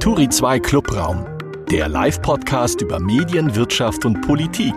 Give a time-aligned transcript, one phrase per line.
[0.00, 1.26] Turi 2 Clubraum,
[1.72, 4.72] der Live-Podcast über Medien, Wirtschaft und Politik.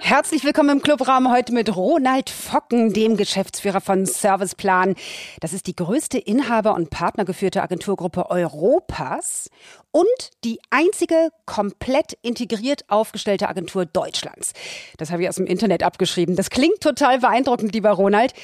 [0.00, 4.96] Herzlich willkommen im Clubraum heute mit Ronald Focken, dem Geschäftsführer von Serviceplan.
[5.38, 9.48] Das ist die größte Inhaber- und partnergeführte Agenturgruppe Europas
[9.92, 10.06] und
[10.42, 14.52] die einzige komplett integriert aufgestellte Agentur Deutschlands.
[14.98, 16.34] Das habe ich aus dem Internet abgeschrieben.
[16.34, 18.34] Das klingt total beeindruckend, lieber Ronald.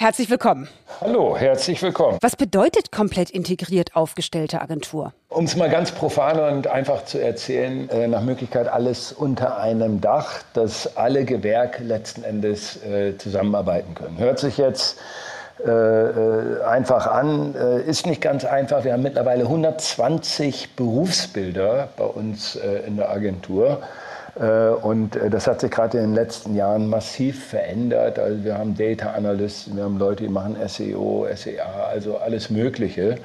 [0.00, 0.66] Herzlich willkommen.
[1.02, 2.16] Hallo, herzlich willkommen.
[2.22, 5.12] Was bedeutet komplett integriert aufgestellte Agentur?
[5.28, 10.00] Um es mal ganz profan und einfach zu erzählen, äh, nach Möglichkeit alles unter einem
[10.00, 14.16] Dach, dass alle Gewerke letzten Endes äh, zusammenarbeiten können.
[14.16, 14.96] Hört sich jetzt
[15.62, 18.84] äh, äh einfach an, äh, ist nicht ganz einfach.
[18.84, 23.82] Wir haben mittlerweile 120 Berufsbilder bei uns äh, in der Agentur.
[24.38, 28.18] Äh, und äh, das hat sich gerade in den letzten Jahren massiv verändert.
[28.18, 33.16] Also wir haben Data Analysten, wir haben Leute, die machen SEO, SEA, also alles Mögliche.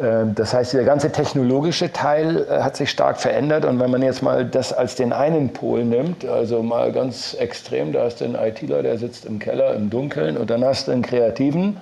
[0.00, 3.64] Ähm, das heißt, der ganze technologische Teil äh, hat sich stark verändert.
[3.64, 7.92] Und wenn man jetzt mal das als den einen Pol nimmt, also mal ganz extrem,
[7.92, 10.92] da hast du einen ITler, der sitzt im Keller im Dunkeln und dann hast du
[10.92, 11.78] einen Kreativen,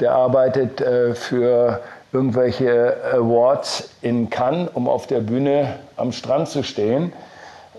[0.00, 0.80] der arbeitet
[1.14, 1.80] für
[2.12, 7.12] irgendwelche Awards in Cannes, um auf der Bühne am Strand zu stehen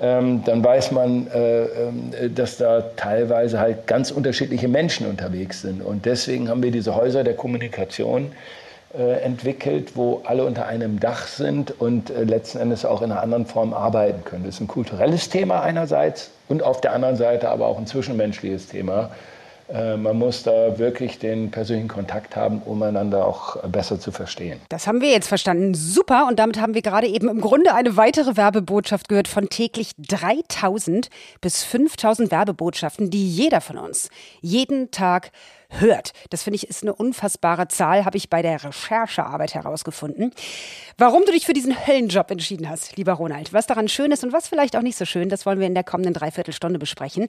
[0.02, 5.82] ähm, dann weiß man, äh, äh, dass da teilweise halt ganz unterschiedliche Menschen unterwegs sind.
[5.82, 8.32] Und deswegen haben wir diese Häuser der Kommunikation
[8.98, 13.22] äh, entwickelt, wo alle unter einem Dach sind und äh, letzten Endes auch in einer
[13.22, 14.46] anderen Form arbeiten können.
[14.46, 18.68] Das ist ein kulturelles Thema einerseits und auf der anderen Seite aber auch ein zwischenmenschliches
[18.68, 19.12] Thema.
[19.72, 24.60] Äh, man muss da wirklich den persönlichen Kontakt haben, um einander auch besser zu verstehen.
[24.70, 25.74] Das haben wir jetzt verstanden.
[25.74, 26.28] Super.
[26.28, 31.10] Und damit haben wir gerade eben im Grunde eine weitere Werbebotschaft gehört von täglich 3000
[31.42, 34.10] bis 5000 Werbebotschaften, die jeder von uns
[34.42, 35.32] jeden Tag
[35.70, 36.12] hört.
[36.30, 40.32] Das finde ich ist eine unfassbare Zahl, habe ich bei der Recherchearbeit herausgefunden.
[40.98, 44.34] Warum du dich für diesen Höllenjob entschieden hast, lieber Ronald, was daran schön ist und
[44.34, 47.28] was vielleicht auch nicht so schön, das wollen wir in der kommenden Dreiviertelstunde besprechen.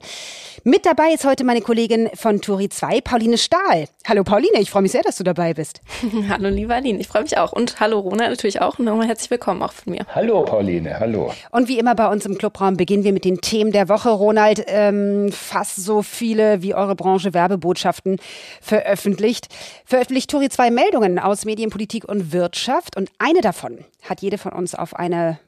[0.63, 3.87] Mit dabei ist heute meine Kollegin von Turi 2, Pauline Stahl.
[4.07, 5.81] Hallo Pauline, ich freue mich sehr, dass du dabei bist.
[6.29, 7.53] hallo lieber Aline, ich freue mich auch.
[7.53, 8.79] Und hallo Ronald natürlich auch.
[8.79, 10.05] Nochmal herzlich willkommen auch von mir.
[10.13, 11.33] Hallo Pauline, hallo.
[11.51, 14.09] Und wie immer bei uns im Clubraum beginnen wir mit den Themen der Woche.
[14.09, 18.17] Ronald, ähm, fast so viele wie eure Branche Werbebotschaften
[18.61, 19.47] veröffentlicht.
[19.85, 24.75] Veröffentlicht Tori zwei Meldungen aus Medienpolitik und Wirtschaft und eine davon hat jede von uns
[24.75, 25.39] auf eine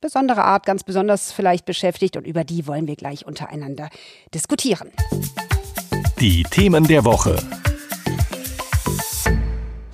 [0.00, 3.88] besondere Art ganz besonders vielleicht beschäftigt und über die wollen wir gleich untereinander
[4.34, 4.90] diskutieren.
[6.20, 7.36] Die Themen der Woche.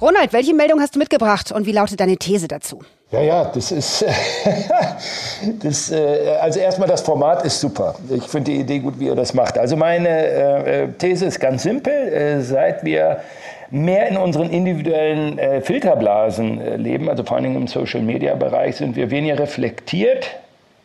[0.01, 2.81] Ronald, welche Meldung hast du mitgebracht und wie lautet deine These dazu?
[3.13, 4.03] Ja, ja, das ist,
[5.63, 7.97] das, äh, also erstmal das Format ist super.
[8.09, 9.59] Ich finde die Idee gut, wie ihr das macht.
[9.59, 11.93] Also meine äh, These ist ganz simpel.
[11.93, 13.21] Äh, seit wir
[13.71, 20.27] mehr in unseren individuellen Filterblasen leben, also vor allem im Social-Media-Bereich, sind wir weniger reflektiert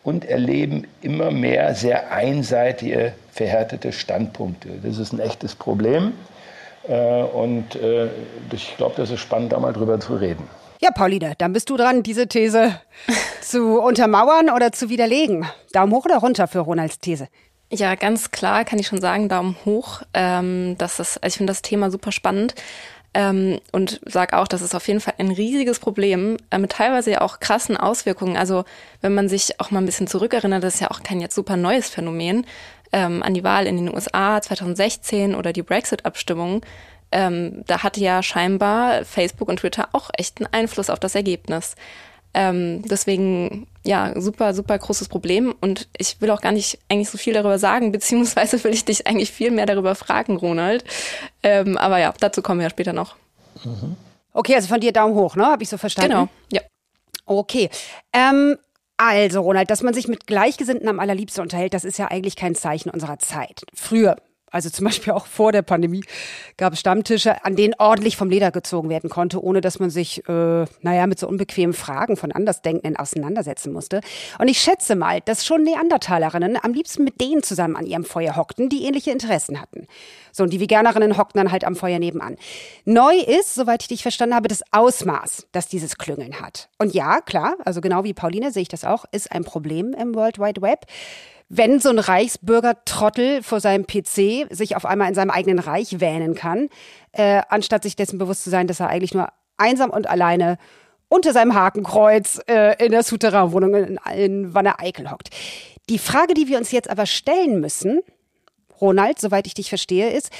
[0.03, 4.69] und erleben immer mehr sehr einseitige, verhärtete Standpunkte.
[4.83, 6.13] Das ist ein echtes Problem.
[6.87, 7.77] Und
[8.51, 10.47] ich glaube, das ist spannend, da mal drüber zu reden.
[10.81, 12.79] Ja, Pauline, dann bist du dran, diese These
[13.41, 15.45] zu untermauern oder zu widerlegen.
[15.71, 17.27] Daumen hoch oder runter für Ronalds These?
[17.71, 20.03] Ja, ganz klar kann ich schon sagen, Daumen hoch.
[20.13, 22.55] Ähm, das ist, also ich finde das Thema super spannend.
[23.15, 27.11] Ähm, und sage auch, das ist auf jeden Fall ein riesiges Problem äh, mit teilweise
[27.11, 28.35] ja auch krassen Auswirkungen.
[28.35, 28.65] Also
[29.01, 31.55] wenn man sich auch mal ein bisschen zurückerinnert, das ist ja auch kein jetzt super
[31.55, 32.45] neues Phänomen
[32.95, 36.61] ähm, an die Wahl in den USA 2016 oder die Brexit-Abstimmung
[37.11, 41.75] ähm, da hatte ja scheinbar Facebook und Twitter auch echt einen Einfluss auf das Ergebnis.
[42.33, 45.55] Ähm, deswegen, ja, super, super großes Problem.
[45.61, 49.07] Und ich will auch gar nicht eigentlich so viel darüber sagen, beziehungsweise will ich dich
[49.07, 50.83] eigentlich viel mehr darüber fragen, Ronald.
[51.43, 53.15] Ähm, aber ja, dazu kommen wir ja später noch.
[53.63, 53.95] Mhm.
[54.33, 55.45] Okay, also von dir Daumen hoch, ne?
[55.45, 56.11] Habe ich so verstanden?
[56.11, 56.61] Genau, ja.
[57.25, 57.69] Okay.
[58.11, 58.57] Ähm,
[58.97, 62.55] also, Ronald, dass man sich mit Gleichgesinnten am allerliebsten unterhält, das ist ja eigentlich kein
[62.55, 63.63] Zeichen unserer Zeit.
[63.73, 64.15] Früher
[64.55, 66.05] also zum Beispiel auch vor der Pandemie
[66.55, 70.27] gab es Stammtische, an denen ordentlich vom Leder gezogen werden konnte, ohne dass man sich,
[70.29, 73.99] äh, naja, mit so unbequemen Fragen von Andersdenkenden auseinandersetzen musste.
[74.39, 78.37] Und ich schätze mal, dass schon Neandertalerinnen am liebsten mit denen zusammen an ihrem Feuer
[78.37, 79.87] hockten, die ähnliche Interessen hatten.
[80.31, 82.37] So, und die Veganerinnen hockten dann halt am Feuer nebenan.
[82.85, 86.69] Neu ist, soweit ich dich verstanden habe, das Ausmaß, das dieses Klüngeln hat.
[86.77, 90.15] Und ja, klar, also genau wie Pauline sehe ich das auch, ist ein Problem im
[90.15, 90.85] World Wide Web
[91.49, 96.35] wenn so ein Reichsbürger-Trottel vor seinem PC sich auf einmal in seinem eigenen Reich wähnen
[96.35, 96.69] kann,
[97.11, 100.57] äh, anstatt sich dessen bewusst zu sein, dass er eigentlich nur einsam und alleine
[101.07, 105.29] unter seinem Hakenkreuz äh, in der Souterrainwohnung in, in Wanne-Eickel hockt.
[105.89, 108.01] Die Frage, die wir uns jetzt aber stellen müssen,
[108.81, 110.31] Ronald, soweit ich dich verstehe, ist,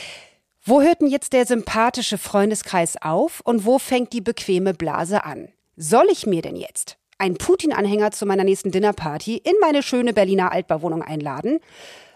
[0.67, 5.49] Wo hört denn jetzt der sympathische Freundeskreis auf und wo fängt die bequeme Blase an?
[5.77, 10.51] Soll ich mir denn jetzt einen Putin-Anhänger zu meiner nächsten Dinnerparty in meine schöne Berliner
[10.51, 11.59] Altbauwohnung einladen?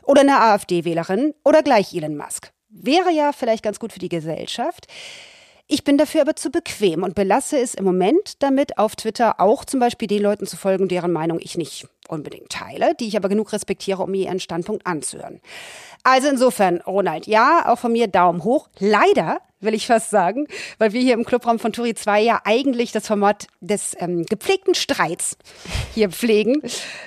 [0.03, 2.51] Oder eine AfD-Wählerin oder gleich Elon Musk?
[2.69, 4.87] Wäre ja vielleicht ganz gut für die Gesellschaft.
[5.67, 9.65] Ich bin dafür aber zu bequem und belasse es im Moment damit, auf Twitter auch
[9.65, 13.29] zum Beispiel den Leuten zu folgen, deren Meinung ich nicht unbedingt teile, die ich aber
[13.29, 15.39] genug respektiere, um mir ihren Standpunkt anzuhören.
[16.03, 18.69] Also insofern, Ronald, ja, auch von mir Daumen hoch.
[18.79, 20.47] Leider will ich fast sagen,
[20.77, 24.73] weil wir hier im Clubraum von Turi 2 ja eigentlich das Format des ähm, gepflegten
[24.75, 25.37] Streits
[25.93, 26.61] hier pflegen,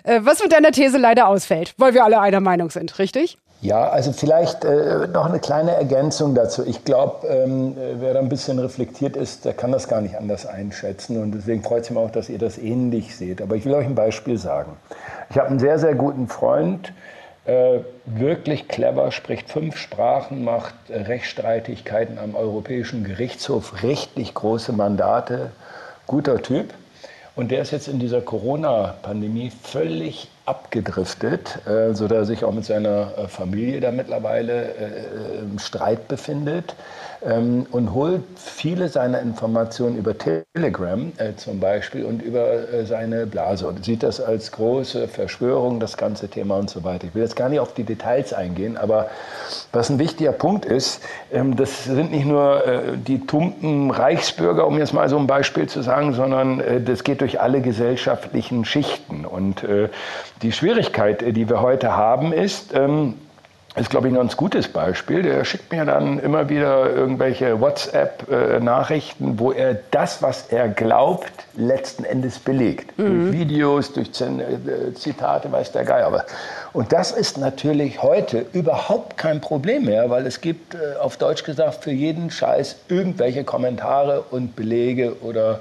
[0.05, 3.39] äh, was mit deiner These leider ausfällt, weil wir alle einer Meinung sind, richtig?
[3.63, 6.65] Ja, also vielleicht äh, noch eine kleine Ergänzung dazu.
[6.67, 10.47] Ich glaube, ähm, wer da ein bisschen reflektiert ist, der kann das gar nicht anders
[10.47, 11.23] einschätzen.
[11.23, 13.41] Und deswegen freut es mich auch, dass ihr das ähnlich seht.
[13.41, 14.77] Aber ich will euch ein Beispiel sagen.
[15.31, 16.93] Ich habe einen sehr, sehr guten Freund,
[17.45, 25.51] äh, wirklich clever, spricht fünf Sprachen, macht äh, Rechtsstreitigkeiten am Europäischen Gerichtshof, rechtlich große Mandate,
[26.07, 26.73] guter Typ.
[27.35, 32.65] Und der ist jetzt in dieser Corona-Pandemie völlig abgedriftet, äh, sodass er sich auch mit
[32.65, 36.77] seiner äh, Familie da mittlerweile äh, im Streit befindet
[37.25, 43.27] ähm, und holt viele seiner Informationen über Telegram äh, zum Beispiel und über äh, seine
[43.27, 47.07] Blase und sieht das als große Verschwörung, das ganze Thema und so weiter.
[47.07, 49.11] Ich will jetzt gar nicht auf die Details eingehen, aber
[49.73, 51.03] was ein wichtiger Punkt ist,
[51.33, 55.69] ähm, das sind nicht nur äh, die tumpen Reichsbürger, um jetzt mal so ein Beispiel
[55.69, 59.25] zu sagen, sondern äh, das geht durch alle gesellschaftlichen Schichten.
[59.25, 59.89] Und äh,
[60.43, 63.15] die Schwierigkeit, äh, die wir heute haben, ist, ähm,
[63.75, 65.23] ist, glaube ich, ein ganz gutes Beispiel.
[65.23, 72.05] Der schickt mir dann immer wieder irgendwelche WhatsApp-Nachrichten, wo er das, was er glaubt, letzten
[72.05, 72.99] Endes belegt.
[72.99, 73.05] Mhm.
[73.07, 76.07] Durch Videos, durch äh, Zitate, weiß der Geier.
[76.07, 76.27] Aber
[76.73, 81.45] und das ist natürlich heute überhaupt kein Problem mehr, weil es gibt, äh, auf Deutsch
[81.45, 85.61] gesagt, für jeden Scheiß irgendwelche Kommentare und Belege oder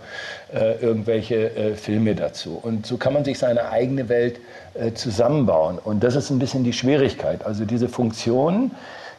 [0.54, 2.58] äh, irgendwelche äh, Filme dazu.
[2.62, 4.40] Und so kann man sich seine eigene Welt
[4.74, 5.80] äh, zusammenbauen.
[5.80, 7.46] Und das ist ein bisschen die Schwierigkeit.
[7.46, 8.72] Also diese Funktion,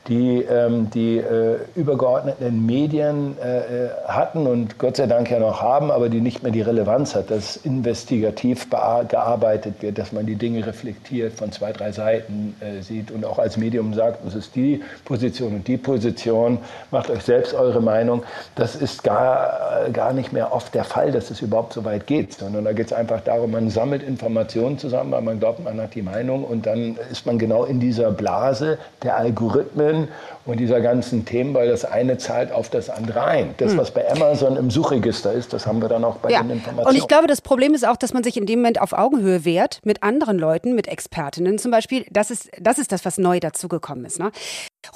[0.08, 5.62] die ähm, die äh, übergeordneten Medien äh, äh, hatten und Gott sei Dank ja noch
[5.62, 10.34] haben, aber die nicht mehr die Relevanz hat, dass investigativ gearbeitet wird, dass man die
[10.34, 14.56] Dinge reflektiert, von zwei, drei Seiten äh, sieht und auch als Medium sagt, das ist
[14.56, 16.58] die Position und die Position,
[16.90, 18.24] macht euch selbst eure Meinung.
[18.56, 22.34] Das ist gar, gar nicht mehr oft der Fall, dass es überhaupt so weit geht,
[22.34, 25.94] sondern da geht es einfach darum, man sammelt Informationen zusammen, weil man glaubt, man hat
[25.94, 30.08] die Meinung und dann ist man genau in dieser Blase der Algorithmen, Algorithmen
[30.44, 33.54] und dieser ganzen Themen, weil das eine zahlt auf das andere ein.
[33.58, 33.78] Das, hm.
[33.78, 36.42] was bei Amazon im Suchregister ist, das haben wir dann auch bei ja.
[36.42, 36.88] den Informationen.
[36.88, 39.44] Und ich glaube, das Problem ist auch, dass man sich in dem Moment auf Augenhöhe
[39.44, 42.04] wehrt mit anderen Leuten, mit Expertinnen zum Beispiel.
[42.10, 44.18] Das ist das, ist das was neu dazugekommen ist.
[44.18, 44.32] Ne?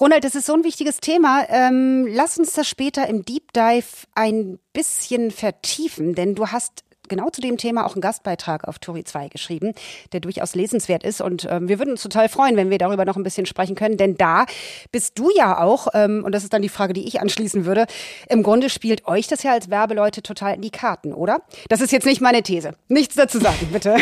[0.01, 1.45] Ronald, das ist so ein wichtiges Thema.
[1.49, 7.31] Ähm, lass uns das später im Deep Dive ein bisschen vertiefen, denn du hast genau
[7.31, 9.73] zu dem Thema auch einen Gastbeitrag auf Turi 2 geschrieben,
[10.13, 11.21] der durchaus lesenswert ist.
[11.21, 13.97] Und ähm, wir würden uns total freuen, wenn wir darüber noch ein bisschen sprechen können.
[13.97, 14.47] Denn da
[14.93, 17.87] bist du ja auch, ähm, und das ist dann die Frage, die ich anschließen würde,
[18.29, 21.43] im Grunde spielt euch das ja als Werbeleute total in die Karten, oder?
[21.69, 22.73] Das ist jetzt nicht meine These.
[22.89, 23.97] Nichts dazu sagen, bitte.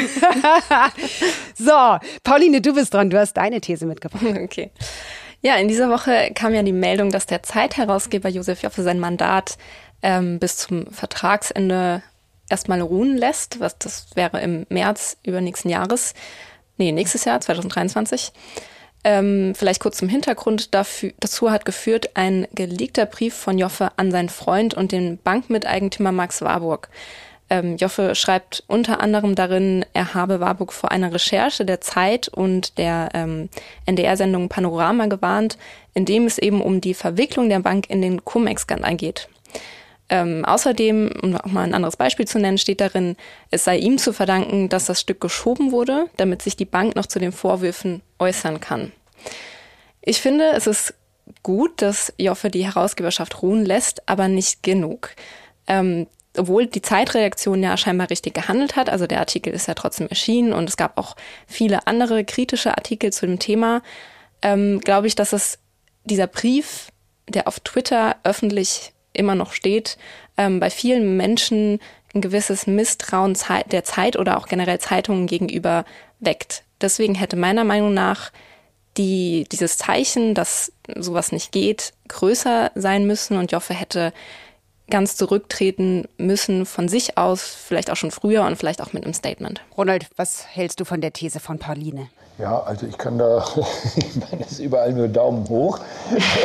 [1.54, 3.10] so, Pauline, du bist dran.
[3.10, 4.24] Du hast deine These mitgebracht.
[4.44, 4.70] Okay.
[5.42, 9.58] Ja, in dieser Woche kam ja die Meldung, dass der Zeitherausgeber Josef Joffe sein Mandat
[10.02, 12.02] ähm, bis zum Vertragsende
[12.54, 16.14] erstmal ruhen lässt, was das wäre im März übernächsten Jahres,
[16.76, 18.30] nee, nächstes Jahr, 2023.
[19.02, 24.12] Ähm, vielleicht kurz zum Hintergrund dafür, dazu hat geführt ein geleakter Brief von Joffe an
[24.12, 26.88] seinen Freund und den Bankmiteigentümer Max Warburg.
[27.50, 32.78] Ähm, Joffe schreibt unter anderem darin, er habe Warburg vor einer Recherche der Zeit und
[32.78, 33.48] der ähm,
[33.84, 35.58] NDR-Sendung Panorama gewarnt,
[35.92, 39.28] in dem es eben um die Verwicklung der Bank in den Cum-Ex-Skandal geht.
[40.10, 43.16] Ähm, außerdem, um auch mal ein anderes Beispiel zu nennen, steht darin,
[43.50, 47.06] es sei ihm zu verdanken, dass das Stück geschoben wurde, damit sich die Bank noch
[47.06, 48.92] zu den Vorwürfen äußern kann.
[50.02, 50.94] Ich finde, es ist
[51.42, 55.10] gut, dass Joffe die Herausgeberschaft ruhen lässt, aber nicht genug.
[55.66, 56.06] Ähm,
[56.36, 60.52] obwohl die Zeitreaktion ja scheinbar richtig gehandelt hat, also der Artikel ist ja trotzdem erschienen
[60.52, 63.82] und es gab auch viele andere kritische Artikel zu dem Thema,
[64.42, 65.58] ähm, glaube ich, dass es
[66.04, 66.88] dieser Brief,
[67.28, 69.96] der auf Twitter öffentlich immer noch steht,
[70.36, 71.80] ähm, bei vielen Menschen
[72.14, 73.36] ein gewisses Misstrauen
[73.70, 75.84] der Zeit oder auch generell Zeitungen gegenüber
[76.20, 76.62] weckt.
[76.80, 78.30] Deswegen hätte meiner Meinung nach
[78.96, 84.12] die, dieses Zeichen, dass sowas nicht geht, größer sein müssen und Joffe hätte
[84.90, 89.14] ganz zurücktreten müssen von sich aus, vielleicht auch schon früher und vielleicht auch mit einem
[89.14, 89.62] Statement.
[89.76, 92.08] Ronald, was hältst du von der These von Pauline?
[92.38, 93.44] Ja, also ich kann da,
[93.96, 95.78] ich meine, es ist überall nur Daumen hoch,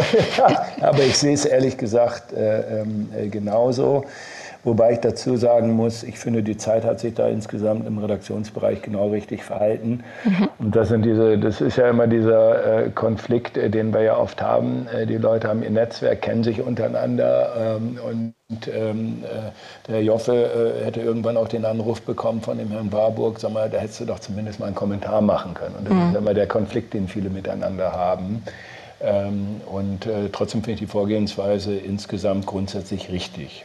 [0.81, 4.05] aber ich sehe es ehrlich gesagt äh, äh, genauso.
[4.63, 8.81] Wobei ich dazu sagen muss, ich finde, die Zeit hat sich da insgesamt im Redaktionsbereich
[8.81, 10.03] genau richtig verhalten.
[10.25, 10.49] Mhm.
[10.59, 14.17] Und das sind diese, das ist ja immer dieser äh, Konflikt, äh, den wir ja
[14.17, 14.87] oft haben.
[14.93, 20.33] Äh, die Leute haben ihr Netzwerk, kennen sich untereinander ähm, und ähm, äh, der Joffe
[20.33, 24.01] äh, hätte irgendwann auch den Anruf bekommen von dem Herrn Warburg, sag mal, da hättest
[24.01, 25.75] du doch zumindest mal einen Kommentar machen können.
[25.75, 26.09] Und das mhm.
[26.09, 28.43] ist immer der Konflikt, den viele miteinander haben.
[29.01, 33.63] Ähm, und äh, trotzdem finde ich die Vorgehensweise insgesamt grundsätzlich richtig.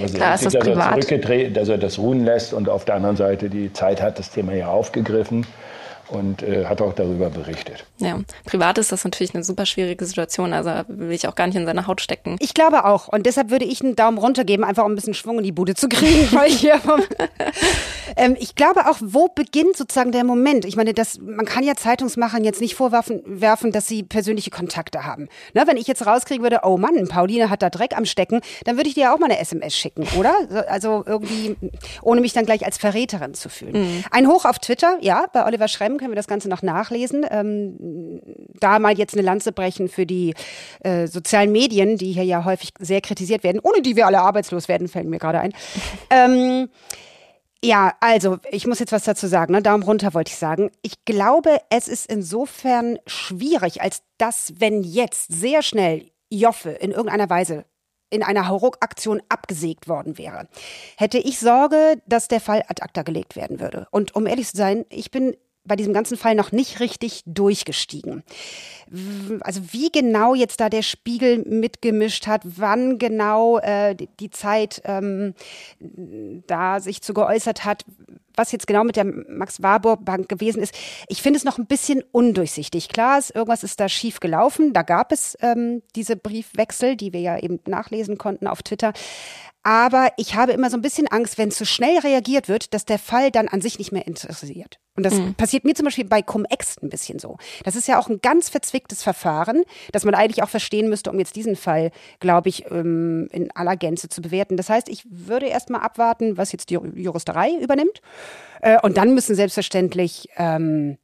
[0.00, 0.92] Also Klar, ist das dass privat.
[0.92, 4.30] zurückgedreht, dass er das ruhen lässt und auf der anderen Seite die Zeit hat das
[4.30, 5.46] Thema ja aufgegriffen
[6.10, 7.84] und äh, hat auch darüber berichtet.
[7.98, 11.56] Ja, privat ist das natürlich eine super schwierige Situation, also will ich auch gar nicht
[11.56, 12.36] in seine Haut stecken.
[12.40, 15.14] Ich glaube auch und deshalb würde ich einen Daumen runter geben, einfach um ein bisschen
[15.14, 16.28] Schwung in die Bude zu kriegen.
[16.32, 16.80] weil hier
[18.16, 20.64] ähm, ich glaube auch, wo beginnt sozusagen der Moment?
[20.64, 25.04] Ich meine, das, man kann ja Zeitungsmachern jetzt nicht vorwerfen, werfen, dass sie persönliche Kontakte
[25.04, 25.28] haben.
[25.54, 28.76] Ne, wenn ich jetzt rauskriegen würde, oh Mann, Pauline hat da Dreck am Stecken, dann
[28.76, 30.34] würde ich dir auch mal eine SMS schicken, oder?
[30.68, 31.56] Also irgendwie,
[32.02, 33.72] ohne mich dann gleich als Verräterin zu fühlen.
[33.72, 34.04] Mhm.
[34.10, 37.26] Ein Hoch auf Twitter, ja, bei Oliver Schremm können wir das Ganze noch nachlesen.
[37.30, 38.20] Ähm,
[38.60, 40.34] da mal jetzt eine Lanze brechen für die
[40.80, 44.68] äh, sozialen Medien, die hier ja häufig sehr kritisiert werden, ohne die wir alle arbeitslos
[44.68, 45.52] werden, fällt mir gerade ein.
[46.10, 46.68] Ähm,
[47.62, 49.52] ja, also ich muss jetzt was dazu sagen.
[49.52, 49.62] Ne?
[49.62, 50.70] Daumen runter wollte ich sagen.
[50.82, 57.28] Ich glaube, es ist insofern schwierig, als dass, wenn jetzt sehr schnell Joffe in irgendeiner
[57.28, 57.64] Weise
[58.10, 60.48] in einer Hauruck-Aktion abgesägt worden wäre,
[60.96, 63.86] hätte ich Sorge, dass der Fall ad acta gelegt werden würde.
[63.90, 65.36] Und um ehrlich zu sein, ich bin
[65.68, 68.24] bei diesem ganzen Fall noch nicht richtig durchgestiegen.
[69.40, 75.34] Also wie genau jetzt da der Spiegel mitgemischt hat, wann genau äh, die Zeit ähm,
[76.46, 77.84] da sich zu geäußert hat,
[78.34, 80.74] was jetzt genau mit der Max Warburg Bank gewesen ist.
[81.08, 82.88] Ich finde es noch ein bisschen undurchsichtig.
[82.88, 84.72] Klar ist, irgendwas ist da schief gelaufen.
[84.72, 88.92] Da gab es ähm, diese Briefwechsel, die wir ja eben nachlesen konnten auf Twitter.
[89.68, 92.98] Aber ich habe immer so ein bisschen Angst, wenn zu schnell reagiert wird, dass der
[92.98, 94.78] Fall dann an sich nicht mehr interessiert.
[94.96, 95.34] Und das mhm.
[95.34, 97.36] passiert mir zum Beispiel bei Cum-Ex ein bisschen so.
[97.64, 101.18] Das ist ja auch ein ganz verzwicktes Verfahren, das man eigentlich auch verstehen müsste, um
[101.18, 104.56] jetzt diesen Fall, glaube ich, ähm, in aller Gänze zu bewerten.
[104.56, 108.00] Das heißt, ich würde erst mal abwarten, was jetzt die Juristerei übernimmt.
[108.62, 110.96] Äh, und dann müssen selbstverständlich ähm,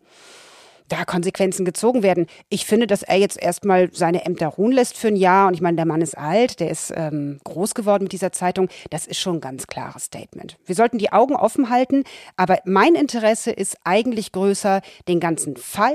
[0.88, 2.26] da Konsequenzen gezogen werden.
[2.48, 5.48] Ich finde, dass er jetzt erstmal seine Ämter ruhen lässt für ein Jahr.
[5.48, 8.68] Und ich meine, der Mann ist alt, der ist ähm, groß geworden mit dieser Zeitung.
[8.90, 10.58] Das ist schon ein ganz klares Statement.
[10.66, 12.04] Wir sollten die Augen offen halten.
[12.36, 15.94] Aber mein Interesse ist eigentlich größer, den ganzen Fall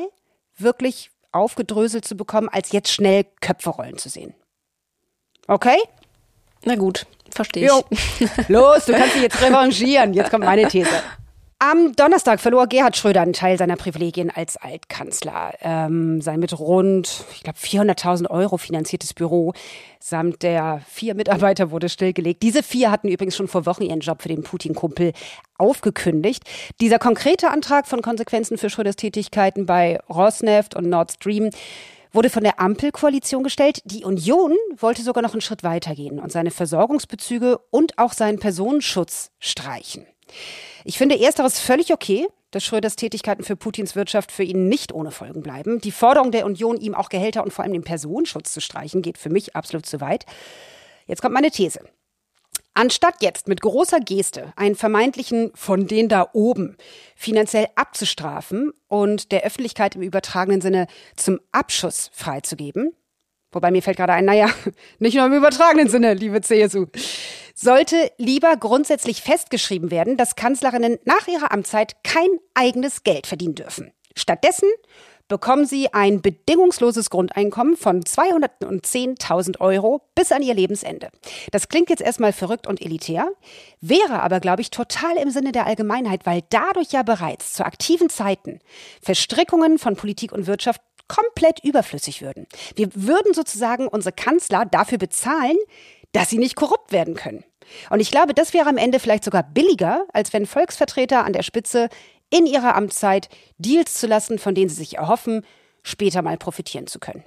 [0.58, 4.34] wirklich aufgedröselt zu bekommen, als jetzt schnell Köpfe rollen zu sehen.
[5.48, 5.77] Okay?
[6.65, 7.69] Na gut, verstehe ich.
[7.69, 7.84] Jo.
[8.48, 10.13] Los, du kannst dich jetzt revanchieren.
[10.13, 10.89] Jetzt kommt meine These.
[11.61, 15.55] Am Donnerstag verlor Gerhard Schröder einen Teil seiner Privilegien als Altkanzler.
[15.59, 19.51] Ähm, sein mit rund, ich glaube, 400.000 Euro finanziertes Büro
[19.99, 22.43] samt der vier Mitarbeiter wurde stillgelegt.
[22.43, 25.11] Diese vier hatten übrigens schon vor Wochen ihren Job für den Putin-Kumpel
[25.57, 26.43] aufgekündigt.
[26.79, 31.49] Dieser konkrete Antrag von Konsequenzen für Schröders Tätigkeiten bei Rosneft und Nord Stream
[32.13, 33.81] wurde von der Ampelkoalition gestellt.
[33.83, 39.31] Die Union wollte sogar noch einen Schritt weitergehen und seine Versorgungsbezüge und auch seinen Personenschutz
[39.39, 40.07] streichen.
[40.83, 45.12] Ich finde ersteres völlig okay, dass Schröders Tätigkeiten für Putins Wirtschaft für ihn nicht ohne
[45.12, 45.81] Folgen bleiben.
[45.81, 49.17] Die Forderung der Union, ihm auch Gehälter und vor allem den Personenschutz zu streichen, geht
[49.17, 50.25] für mich absolut zu weit.
[51.05, 51.81] Jetzt kommt meine These.
[52.74, 56.77] Anstatt jetzt mit großer Geste einen vermeintlichen von den da oben
[57.15, 62.93] finanziell abzustrafen und der Öffentlichkeit im übertragenen Sinne zum Abschuss freizugeben,
[63.51, 64.49] wobei mir fällt gerade ein, naja,
[64.99, 66.85] nicht nur im übertragenen Sinne, liebe CSU,
[67.55, 73.91] sollte lieber grundsätzlich festgeschrieben werden, dass Kanzlerinnen nach ihrer Amtszeit kein eigenes Geld verdienen dürfen.
[74.15, 74.69] Stattdessen
[75.29, 81.09] bekommen sie ein bedingungsloses Grundeinkommen von 210.000 Euro bis an ihr Lebensende.
[81.51, 83.29] Das klingt jetzt erstmal verrückt und elitär,
[83.79, 88.09] wäre aber, glaube ich, total im Sinne der Allgemeinheit, weil dadurch ja bereits zu aktiven
[88.09, 88.59] Zeiten
[89.01, 92.47] Verstrickungen von Politik und Wirtschaft komplett überflüssig würden.
[92.75, 95.57] Wir würden sozusagen unsere Kanzler dafür bezahlen,
[96.13, 97.43] dass sie nicht korrupt werden können.
[97.89, 101.43] Und ich glaube, das wäre am Ende vielleicht sogar billiger, als wenn Volksvertreter an der
[101.43, 101.89] Spitze
[102.29, 105.45] in ihrer Amtszeit Deals zu lassen, von denen sie sich erhoffen,
[105.83, 107.23] später mal profitieren zu können.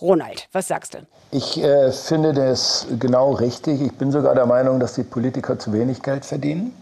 [0.00, 0.98] Ronald, was sagst du?
[1.30, 3.80] Ich äh, finde das genau richtig.
[3.80, 6.74] Ich bin sogar der Meinung, dass die Politiker zu wenig Geld verdienen.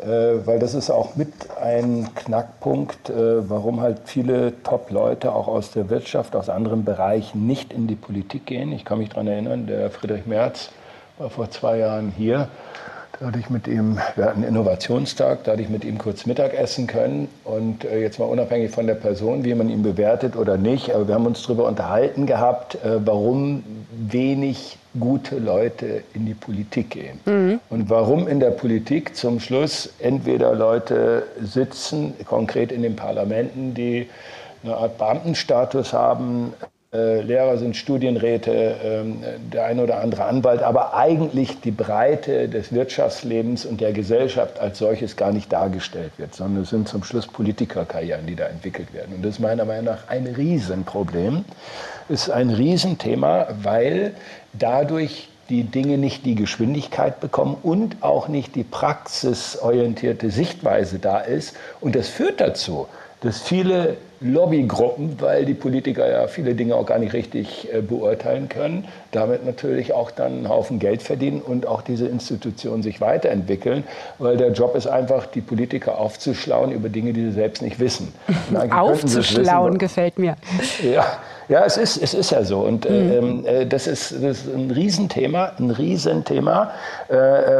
[0.00, 5.70] Äh, weil das ist auch mit ein Knackpunkt, äh, warum halt viele Top-Leute auch aus
[5.70, 8.72] der Wirtschaft, aus anderen Bereichen nicht in die Politik gehen.
[8.72, 10.70] Ich kann mich daran erinnern, der Friedrich Merz
[11.18, 12.48] war vor zwei Jahren hier.
[13.18, 16.52] Da hatte ich mit ihm, wir hatten Innovationstag, da hatte ich mit ihm kurz Mittag
[16.52, 17.28] essen können.
[17.44, 21.08] Und äh, jetzt mal unabhängig von der Person, wie man ihn bewertet oder nicht, aber
[21.08, 27.20] wir haben uns darüber unterhalten gehabt, warum wenig gute Leute in die Politik gehen.
[27.24, 27.60] Mhm.
[27.70, 34.08] Und warum in der Politik zum Schluss entweder Leute sitzen, konkret in den Parlamenten, die
[34.64, 36.54] eine Art Beamtenstatus haben,
[36.92, 43.66] Lehrer sind Studienräte, ähm, der eine oder andere Anwalt, aber eigentlich die Breite des Wirtschaftslebens
[43.66, 48.26] und der Gesellschaft als solches gar nicht dargestellt wird, sondern es sind zum Schluss Politikerkarrieren,
[48.26, 49.16] die da entwickelt werden.
[49.16, 51.44] Und das ist meiner Meinung nach ein Riesenproblem,
[52.08, 54.14] ist ein Riesenthema, weil
[54.52, 61.56] dadurch die Dinge nicht die Geschwindigkeit bekommen und auch nicht die praxisorientierte Sichtweise da ist.
[61.80, 62.88] Und das führt dazu,
[63.20, 68.48] dass viele Lobbygruppen, weil die Politiker ja viele Dinge auch gar nicht richtig äh, beurteilen
[68.48, 73.84] können, damit natürlich auch dann einen Haufen Geld verdienen und auch diese Institutionen sich weiterentwickeln,
[74.18, 78.12] weil der Job ist einfach, die Politiker aufzuschlauen über Dinge, die sie selbst nicht wissen.
[78.70, 80.36] Aufzuschlauen wissen, gefällt mir.
[80.82, 81.18] Ja,
[81.48, 82.60] ja es, ist, es ist ja so.
[82.60, 83.44] Und äh, mhm.
[83.44, 86.70] äh, das, ist, das ist ein Riesenthema, ein Riesenthema.
[87.10, 87.16] Äh,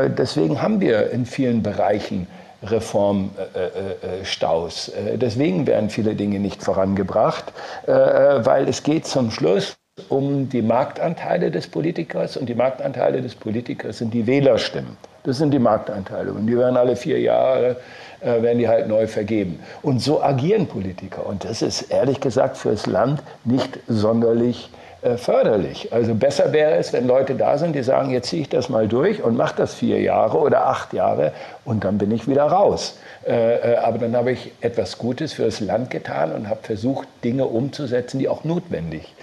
[0.07, 2.27] äh deswegen haben wir in vielen Bereichen
[2.71, 4.89] Reformstaus.
[4.89, 7.53] Äh, äh, deswegen werden viele Dinge nicht vorangebracht,
[7.87, 9.77] weil es geht zum Schluss
[10.09, 14.97] um die Marktanteile des Politikers und die Marktanteile des Politikers sind die Wählerstimmen.
[15.25, 17.77] Das sind die Marktanteile und die werden alle vier Jahre
[18.21, 19.61] werden die halt neu vergeben.
[19.83, 21.27] Und so agieren Politiker.
[21.27, 24.86] Und das ist ehrlich gesagt fürs Land nicht sonderlich äh,
[25.17, 25.93] förderlich.
[25.93, 28.89] Also besser wäre es, wenn Leute da sind, die sagen, jetzt ziehe ich das mal
[28.89, 31.33] durch und mache das vier Jahre oder acht Jahre
[31.65, 32.99] und dann bin ich wieder raus.
[33.27, 37.09] Äh, äh, aber dann habe ich etwas Gutes für das Land getan und habe versucht,
[37.25, 39.15] Dinge umzusetzen, die auch notwendig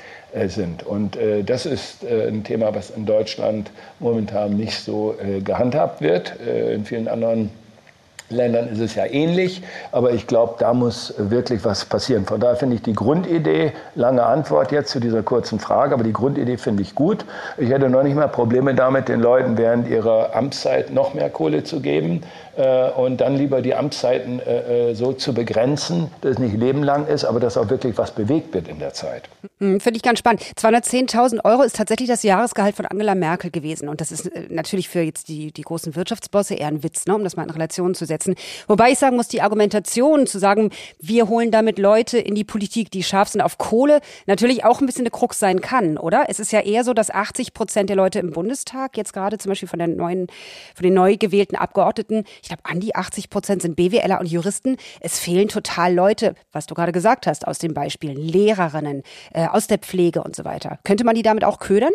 [0.48, 0.82] sind.
[0.82, 6.34] Und das ist ein Thema, was in Deutschland momentan nicht so gehandhabt wird.
[6.40, 7.52] in vielen anderen
[8.34, 12.26] Ländern ist es ja ähnlich, aber ich glaube, da muss wirklich was passieren.
[12.26, 16.14] Von daher finde ich die Grundidee, lange Antwort jetzt zu dieser kurzen Frage, aber die
[16.14, 17.26] Grundidee finde ich gut.
[17.58, 21.64] Ich hätte noch nicht mal Probleme damit, den Leuten während ihrer Amtszeit noch mehr Kohle
[21.64, 22.22] zu geben
[22.56, 27.08] äh, und dann lieber die Amtszeiten äh, äh, so zu begrenzen, dass es nicht lebenlang
[27.08, 29.30] ist, aber dass auch wirklich was bewegt wird in der Zeit.
[29.60, 30.42] Hm, finde ich ganz spannend.
[30.58, 33.90] 210.000 Euro ist tatsächlich das Jahresgehalt von Angela Merkel gewesen.
[33.90, 37.24] Und das ist natürlich für jetzt die, die großen Wirtschaftsbosse eher ein Witz, ne, um
[37.24, 38.36] das mal in Relation zu setzen.
[38.68, 42.92] Wobei ich sagen muss, die Argumentation zu sagen, wir holen damit Leute in die Politik,
[42.92, 46.26] die scharf sind auf Kohle, natürlich auch ein bisschen eine Krux sein kann, oder?
[46.28, 49.50] Es ist ja eher so, dass 80 Prozent der Leute im Bundestag, jetzt gerade zum
[49.50, 50.28] Beispiel von, neuen,
[50.76, 54.76] von den neu gewählten Abgeordneten, ich glaube, an die 80 Prozent sind BWLer und Juristen.
[55.00, 59.04] Es fehlen total Leute, was du gerade gesagt hast, aus den Beispielen, Lehrerinnen,
[59.34, 60.78] äh, aus der Pflege und so weiter.
[60.84, 61.94] Könnte man die damit auch ködern?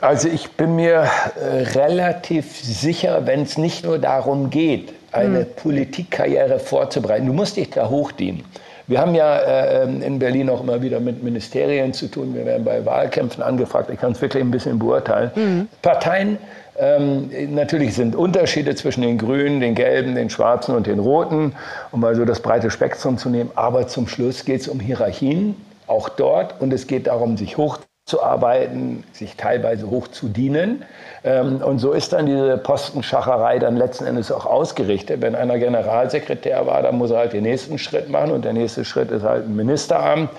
[0.00, 1.08] Also ich bin mir
[1.40, 5.46] äh, relativ sicher, wenn es nicht nur darum geht, eine hm.
[5.56, 7.26] Politikkarriere vorzubereiten.
[7.26, 8.44] Du musst dich da hochdienen.
[8.86, 12.34] Wir haben ja äh, in Berlin auch immer wieder mit Ministerien zu tun.
[12.34, 13.90] Wir werden bei Wahlkämpfen angefragt.
[13.90, 15.30] Ich kann es wirklich ein bisschen beurteilen.
[15.34, 15.68] Mhm.
[15.82, 16.38] Parteien
[16.78, 21.54] ähm, natürlich sind Unterschiede zwischen den Grünen, den Gelben, den Schwarzen und den Roten,
[21.90, 23.50] um mal so das breite Spektrum zu nehmen.
[23.54, 26.60] Aber zum Schluss geht es um Hierarchien, auch dort.
[26.60, 30.84] Und es geht darum, sich hochzuarbeiten, sich teilweise hoch zu dienen.
[31.24, 35.20] Ähm, und so ist dann diese Postenschacherei dann letzten Endes auch ausgerichtet.
[35.20, 38.30] Wenn einer Generalsekretär war, dann muss er halt den nächsten Schritt machen.
[38.30, 40.30] Und der nächste Schritt ist halt ein Ministeramt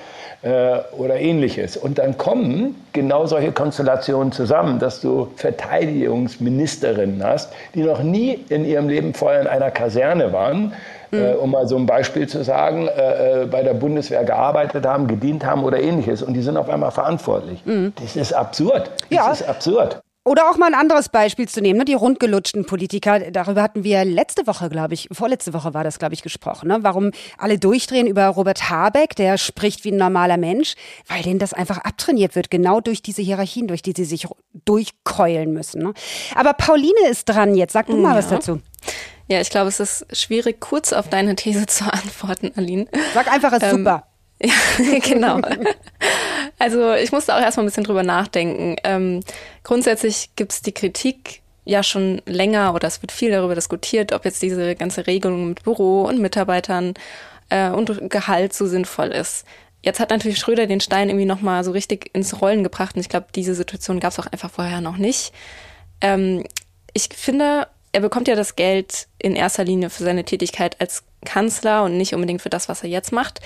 [0.42, 1.78] äh, oder ähnliches.
[1.78, 8.66] Und dann kommen genau solche Konstellationen zusammen, dass du Verteidigungsministerinnen hast, die noch nie in
[8.66, 10.74] ihrem Leben vorher in einer Kaserne waren,
[11.12, 11.20] mhm.
[11.20, 15.08] äh, um mal so ein Beispiel zu sagen, äh, äh, bei der Bundeswehr gearbeitet haben,
[15.08, 16.24] gedient haben oder ähnliches.
[16.24, 17.66] Und die sind auf einmal verantwortlich.
[17.66, 17.94] Mhm.
[18.02, 18.92] Das ist absurd.
[19.10, 19.32] Das ja.
[19.32, 20.02] ist absurd.
[20.26, 21.86] Oder auch mal ein anderes Beispiel zu nehmen, ne?
[21.86, 23.32] die rundgelutschten Politiker.
[23.32, 26.68] Darüber hatten wir letzte Woche, glaube ich, vorletzte Woche war das, glaube ich, gesprochen.
[26.68, 26.80] Ne?
[26.82, 30.76] Warum alle durchdrehen über Robert Habeck, der spricht wie ein normaler Mensch,
[31.08, 34.28] weil denen das einfach abtrainiert wird, genau durch diese Hierarchien, durch die sie sich
[34.66, 35.82] durchkeulen müssen.
[35.82, 35.94] Ne?
[36.36, 37.74] Aber Pauline ist dran jetzt.
[37.74, 38.18] Sag du mal ja.
[38.18, 38.62] was dazu.
[39.30, 42.88] Ja, ich glaube, es ist schwierig, kurz auf deine These zu antworten, Aline.
[43.14, 44.04] Sag einfach, es ist ähm, super.
[44.42, 45.42] Ja, genau.
[46.60, 48.76] Also ich musste auch erstmal ein bisschen drüber nachdenken.
[48.84, 49.22] Ähm,
[49.64, 54.26] grundsätzlich gibt es die Kritik ja schon länger oder es wird viel darüber diskutiert, ob
[54.26, 56.96] jetzt diese ganze Regelung mit Büro und Mitarbeitern
[57.50, 59.46] äh, und Gehalt so sinnvoll ist.
[59.82, 63.10] Jetzt hat natürlich Schröder den Stein irgendwie nochmal so richtig ins Rollen gebracht und ich
[63.10, 65.32] glaube, diese Situation gab es auch einfach vorher noch nicht.
[66.02, 66.44] Ähm,
[66.94, 71.84] ich finde, er bekommt ja das Geld in erster Linie für seine Tätigkeit als Kanzler
[71.84, 73.40] und nicht unbedingt für das, was er jetzt macht.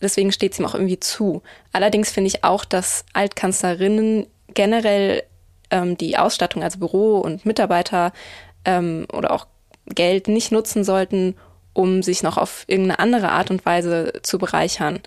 [0.00, 1.42] Deswegen steht es ihm auch irgendwie zu.
[1.72, 5.22] Allerdings finde ich auch, dass Altkanzlerinnen generell
[5.70, 8.12] ähm, die Ausstattung, also Büro und Mitarbeiter,
[8.64, 9.46] ähm, oder auch
[9.86, 11.36] Geld nicht nutzen sollten,
[11.72, 15.00] um sich noch auf irgendeine andere Art und Weise zu bereichern.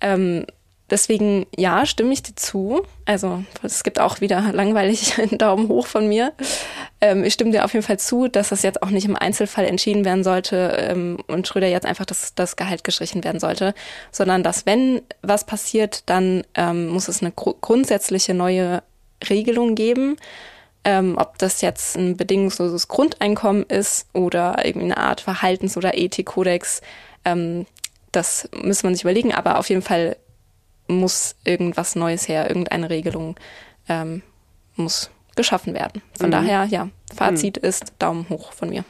[0.00, 0.46] Ähm,
[0.92, 2.82] deswegen, ja, stimme ich dir zu.
[3.06, 6.32] Also es gibt auch wieder langweilig einen Daumen hoch von mir.
[7.00, 9.64] Ähm, ich stimme dir auf jeden Fall zu, dass das jetzt auch nicht im Einzelfall
[9.64, 13.74] entschieden werden sollte ähm, und Schröder jetzt einfach das, das Gehalt gestrichen werden sollte,
[14.12, 18.82] sondern dass wenn was passiert, dann ähm, muss es eine gr grundsätzliche neue
[19.28, 20.16] Regelung geben.
[20.84, 26.80] Ähm, ob das jetzt ein bedingungsloses Grundeinkommen ist oder irgendwie eine Art Verhaltens- oder Ethikkodex,
[27.24, 27.66] ähm,
[28.10, 30.16] das muss man sich überlegen, aber auf jeden Fall
[30.88, 33.36] muss irgendwas Neues her, irgendeine Regelung
[33.88, 34.22] ähm,
[34.76, 36.02] muss geschaffen werden.
[36.18, 36.32] Von mhm.
[36.32, 37.68] daher, ja, Fazit mhm.
[37.68, 38.84] ist Daumen hoch von mir.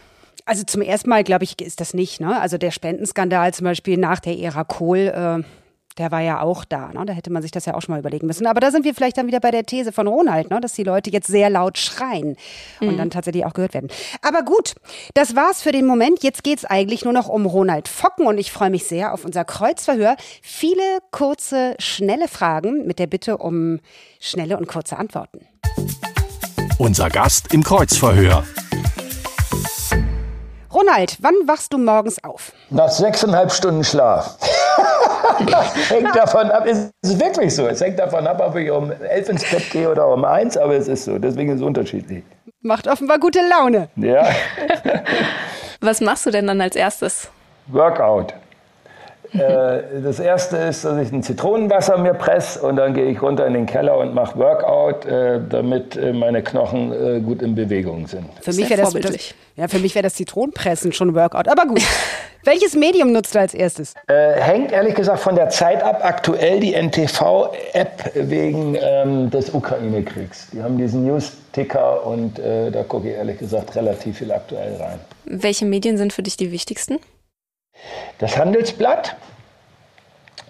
[0.44, 2.20] Also zum ersten Mal, glaube ich, ist das nicht.
[2.20, 2.40] Ne?
[2.40, 5.44] Also der Spendenskandal zum Beispiel nach der Ära Kohl, äh,
[5.98, 6.90] der war ja auch da.
[6.92, 7.04] Ne?
[7.06, 8.46] Da hätte man sich das ja auch schon mal überlegen müssen.
[8.46, 10.60] Aber da sind wir vielleicht dann wieder bei der These von Ronald, ne?
[10.60, 12.36] dass die Leute jetzt sehr laut schreien
[12.80, 12.96] und mhm.
[12.96, 13.88] dann tatsächlich auch gehört werden.
[14.22, 14.74] Aber gut,
[15.14, 16.22] das war's für den Moment.
[16.22, 19.44] Jetzt geht's eigentlich nur noch um Ronald Focken und ich freue mich sehr auf unser
[19.44, 20.16] Kreuzverhör.
[20.40, 23.80] Viele kurze, schnelle Fragen mit der Bitte um
[24.20, 25.46] schnelle und kurze Antworten.
[26.78, 28.44] Unser Gast im Kreuzverhör.
[30.82, 32.52] Ronald, wann wachst du morgens auf?
[32.70, 34.36] Nach sechseinhalb Stunden Schlaf.
[35.88, 37.68] hängt davon ab, es ist wirklich so.
[37.68, 40.74] Es hängt davon ab, ob ich um elf ins Bett gehe oder um eins, aber
[40.74, 41.18] es ist so.
[41.18, 42.24] Deswegen ist es unterschiedlich.
[42.62, 43.90] Macht offenbar gute Laune.
[43.94, 44.26] Ja.
[45.80, 47.28] Was machst du denn dann als erstes?
[47.68, 48.34] Workout.
[49.34, 53.46] Äh, das erste ist, dass ich ein Zitronenwasser mir presse und dann gehe ich runter
[53.46, 58.26] in den Keller und mache Workout, äh, damit äh, meine Knochen gut in Bewegung sind.
[58.40, 61.48] Für mich wäre das, das, ja, für mich wäre das Zitronenpressen schon Workout.
[61.48, 61.82] Aber gut.
[62.44, 63.94] Welches Medium nutzt du als erstes?
[64.08, 66.00] Äh, hängt ehrlich gesagt von der Zeit ab.
[66.02, 70.48] Aktuell die NTV-App wegen ähm, des Ukraine-Kriegs.
[70.52, 74.98] Die haben diesen News-Ticker und äh, da gucke ich ehrlich gesagt relativ viel aktuell rein.
[75.24, 76.98] Welche Medien sind für dich die wichtigsten?
[78.18, 79.16] Das Handelsblatt,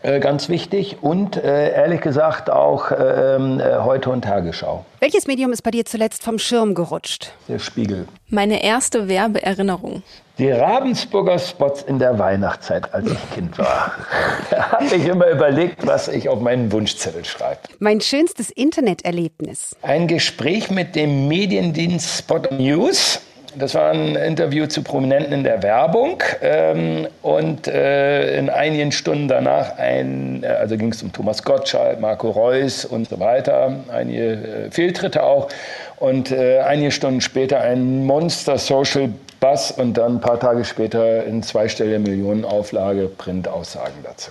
[0.03, 4.85] äh, ganz wichtig, und äh, ehrlich gesagt auch ähm, äh, Heute und Tagesschau.
[4.99, 7.33] Welches Medium ist bei dir zuletzt vom Schirm gerutscht?
[7.49, 8.09] Der Spiegel.
[8.29, 10.03] Meine erste Werbeerinnerung.
[10.39, 13.93] Die Ravensburger Spots in der Weihnachtszeit, als ich Kind war.
[14.51, 17.61] da habe ich immer überlegt, was ich auf meinen Wunschzettel schreibe.
[17.79, 19.77] Mein schönstes Interneterlebnis.
[19.83, 23.21] Ein Gespräch mit dem Mediendienst Spot News
[23.57, 29.29] das war ein Interview zu Prominenten in der Werbung ähm, und äh, in einigen Stunden
[29.29, 34.33] danach ein, äh, also ging es um Thomas Gottschalk, Marco Reus und so weiter, einige
[34.33, 35.49] äh, Fehltritte auch
[35.97, 39.11] und äh, einige Stunden später ein Monster Social
[39.41, 44.31] Buzz und dann ein paar Tage später in zweistelliger Millionenauflage Printaussagen dazu.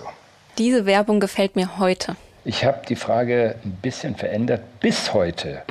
[0.58, 2.16] Diese Werbung gefällt mir heute.
[2.44, 5.62] Ich habe die Frage ein bisschen verändert bis heute.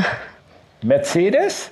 [0.81, 1.71] Mercedes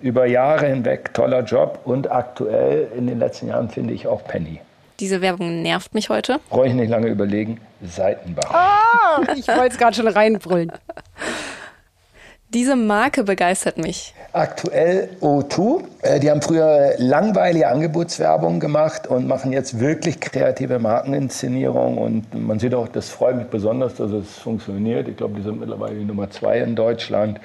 [0.00, 4.60] über Jahre hinweg toller Job und aktuell in den letzten Jahren finde ich auch Penny.
[5.00, 6.40] Diese Werbung nervt mich heute.
[6.50, 7.60] Brauche ich nicht lange überlegen.
[7.82, 8.50] Seitenbach.
[8.52, 10.72] Oh, ich wollte es gerade schon reinbrüllen.
[12.54, 14.14] Diese Marke begeistert mich.
[14.32, 15.84] Aktuell O2.
[16.00, 21.98] Äh, die haben früher langweilige Angebotswerbung gemacht und machen jetzt wirklich kreative Markeninszenierung.
[21.98, 25.08] Und man sieht auch, das freut mich besonders, dass es funktioniert.
[25.08, 27.38] Ich glaube, die sind mittlerweile die Nummer zwei in Deutschland.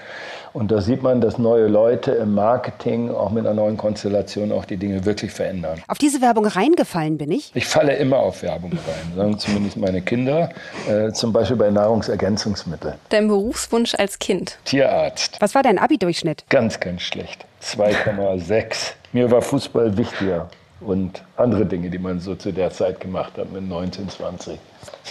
[0.53, 4.65] Und da sieht man, dass neue Leute im Marketing auch mit einer neuen Konstellation auch
[4.65, 5.81] die Dinge wirklich verändern.
[5.87, 7.51] Auf diese Werbung reingefallen bin ich?
[7.55, 10.49] Ich falle immer auf Werbung rein, sagen zumindest meine Kinder,
[10.87, 12.95] äh, zum Beispiel bei Nahrungsergänzungsmitteln.
[13.09, 14.59] Dein Berufswunsch als Kind?
[14.65, 15.37] Tierarzt.
[15.39, 16.45] Was war dein Abi-Durchschnitt?
[16.49, 17.45] Ganz, ganz schlecht.
[17.63, 18.93] 2,6.
[19.11, 20.49] Mir war Fußball wichtiger
[20.85, 24.59] und andere Dinge, die man so zu der Zeit gemacht hat mit 19, 20.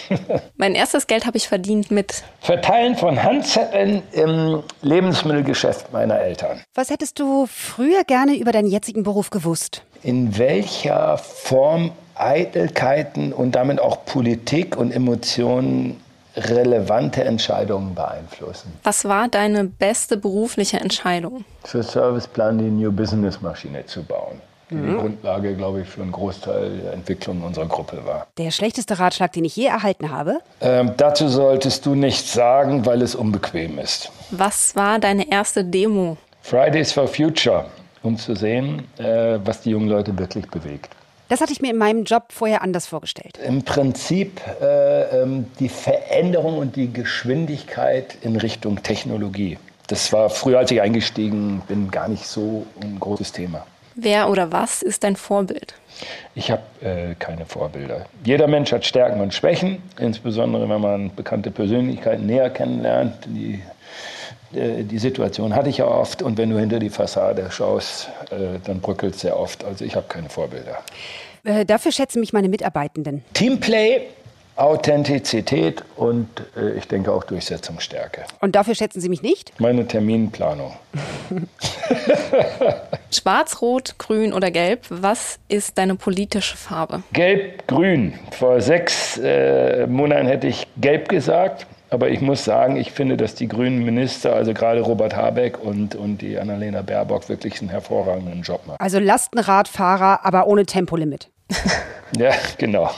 [0.57, 6.61] mein erstes Geld habe ich verdient mit Verteilen von Handzetteln im Lebensmittelgeschäft meiner Eltern.
[6.75, 9.83] Was hättest du früher gerne über deinen jetzigen Beruf gewusst?
[10.03, 16.01] In welcher Form Eitelkeiten und damit auch Politik und Emotionen
[16.37, 18.73] relevante Entscheidungen beeinflussen.
[18.85, 21.45] Was war deine beste berufliche Entscheidung?
[21.65, 24.41] Für Serviceplan die New Business Maschine zu bauen
[24.73, 24.95] die mhm.
[24.95, 28.27] die Grundlage, glaube ich, für einen Großteil der Entwicklung unserer Gruppe war.
[28.39, 30.41] Der schlechteste Ratschlag, den ich je erhalten habe?
[30.61, 34.11] Ähm, dazu solltest du nichts sagen, weil es unbequem ist.
[34.31, 36.17] Was war deine erste Demo?
[36.43, 37.67] Fridays for Future,
[38.03, 40.91] um zu sehen, äh, was die jungen Leute wirklich bewegt.
[41.29, 43.39] Das hatte ich mir in meinem Job vorher anders vorgestellt.
[43.47, 49.57] Im Prinzip äh, ähm, die Veränderung und die Geschwindigkeit in Richtung Technologie.
[49.87, 53.65] Das war früher, als ich eingestiegen bin, gar nicht so ein großes Thema.
[53.95, 55.75] Wer oder was ist dein Vorbild?
[56.35, 58.07] Ich habe äh, keine Vorbilder.
[58.25, 63.15] Jeder Mensch hat Stärken und Schwächen, insbesondere wenn man bekannte Persönlichkeiten näher kennenlernt.
[63.27, 63.63] Die
[64.55, 66.23] äh, die Situation hatte ich ja oft.
[66.23, 69.65] Und wenn du hinter die Fassade schaust, äh, dann bröckelt es sehr oft.
[69.65, 70.79] Also ich habe keine Vorbilder.
[71.45, 73.25] Äh, dafür schätzen mich meine Mitarbeitenden.
[73.35, 74.03] Teamplay
[74.55, 78.25] Authentizität und äh, ich denke auch Durchsetzungsstärke.
[78.41, 79.59] Und dafür schätzen Sie mich nicht?
[79.59, 80.75] Meine Terminplanung.
[83.15, 87.03] Schwarz, Rot, Grün oder Gelb, was ist deine politische Farbe?
[87.13, 88.15] Gelb-Grün.
[88.31, 91.67] Vor sechs äh, Monaten hätte ich Gelb gesagt.
[91.91, 95.95] Aber ich muss sagen, ich finde, dass die grünen Minister, also gerade Robert Habeck und,
[95.95, 98.79] und die Annalena Baerbock, wirklich einen hervorragenden Job machen.
[98.81, 101.29] Also Lastenradfahrer, aber ohne Tempolimit.
[102.19, 102.91] Ja, genau.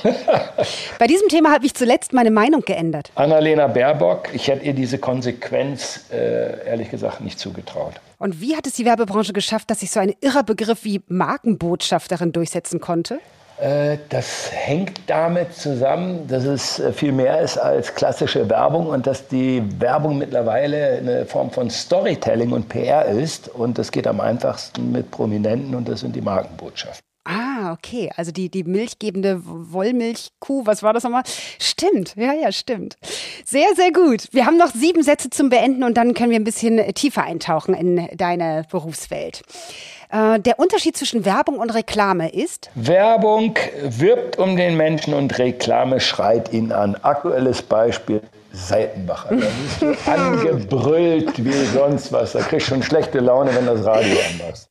[0.99, 3.13] Bei diesem Thema habe ich zuletzt meine Meinung geändert.
[3.15, 7.95] Annalena Baerbock, ich hätte ihr diese Konsequenz äh, ehrlich gesagt nicht zugetraut.
[8.19, 12.33] Und wie hat es die Werbebranche geschafft, dass sich so ein irrer Begriff wie Markenbotschafterin
[12.33, 13.21] durchsetzen konnte?
[13.61, 19.07] Äh, das hängt damit zusammen, dass es äh, viel mehr ist als klassische Werbung und
[19.07, 23.49] dass die Werbung mittlerweile eine Form von Storytelling und PR ist.
[23.49, 27.05] Und das geht am einfachsten mit Prominenten und das sind die Markenbotschaften.
[27.25, 28.11] Ah, okay.
[28.17, 31.23] Also die, die milchgebende Wollmilchkuh, was war das nochmal?
[31.59, 32.97] Stimmt, ja, ja, stimmt.
[33.47, 34.29] Sehr, sehr gut.
[34.33, 37.75] Wir haben noch sieben Sätze zum Beenden und dann können wir ein bisschen tiefer eintauchen
[37.75, 39.43] in deine Berufswelt.
[40.11, 42.71] Äh, der Unterschied zwischen Werbung und Reklame ist?
[42.75, 46.95] Werbung wirbt um den Menschen und Reklame schreit ihn an.
[47.03, 48.21] Aktuelles Beispiel.
[48.53, 49.31] Seitenbacher.
[49.31, 52.33] Da bist du angebrüllt wie sonst was.
[52.33, 54.71] Da kriegst du schon schlechte Laune, wenn das Radio anmachst.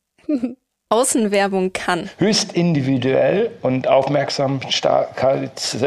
[0.90, 2.10] Außenwerbung kann.
[2.18, 5.08] Höchst individuell und aufmerksam stark,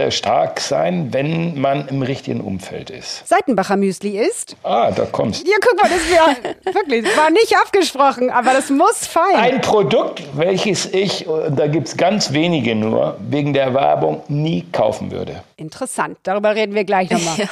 [0.10, 3.26] stark sein, wenn man im richtigen Umfeld ist.
[3.28, 4.58] Seitenbacher Müsli ist?
[4.64, 9.08] Ah, da kommst Ja, guck mal, das wär, wirklich, war nicht abgesprochen, aber das muss
[9.08, 9.36] fallen.
[9.36, 15.12] Ein Produkt, welches ich, da gibt es ganz wenige nur, wegen der Werbung nie kaufen
[15.12, 15.44] würde.
[15.58, 17.36] Interessant, darüber reden wir gleich nochmal.
[17.38, 17.48] Ja.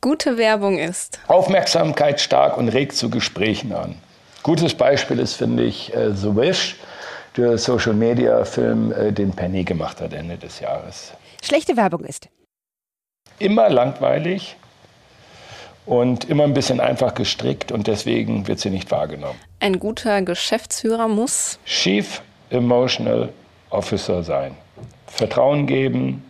[0.00, 1.18] Gute Werbung ist.
[1.26, 3.96] Aufmerksamkeit stark und regt zu Gesprächen an.
[4.44, 6.76] Gutes Beispiel ist, finde ich, äh, The Wish,
[7.34, 11.14] der Social Media Film, äh, den Penny gemacht hat Ende des Jahres.
[11.42, 12.28] Schlechte Werbung ist.
[13.38, 14.56] Immer langweilig
[15.86, 19.40] und immer ein bisschen einfach gestrickt und deswegen wird sie nicht wahrgenommen.
[19.60, 23.30] Ein guter Geschäftsführer muss Chief Emotional
[23.70, 24.54] Officer sein.
[25.06, 26.22] Vertrauen geben,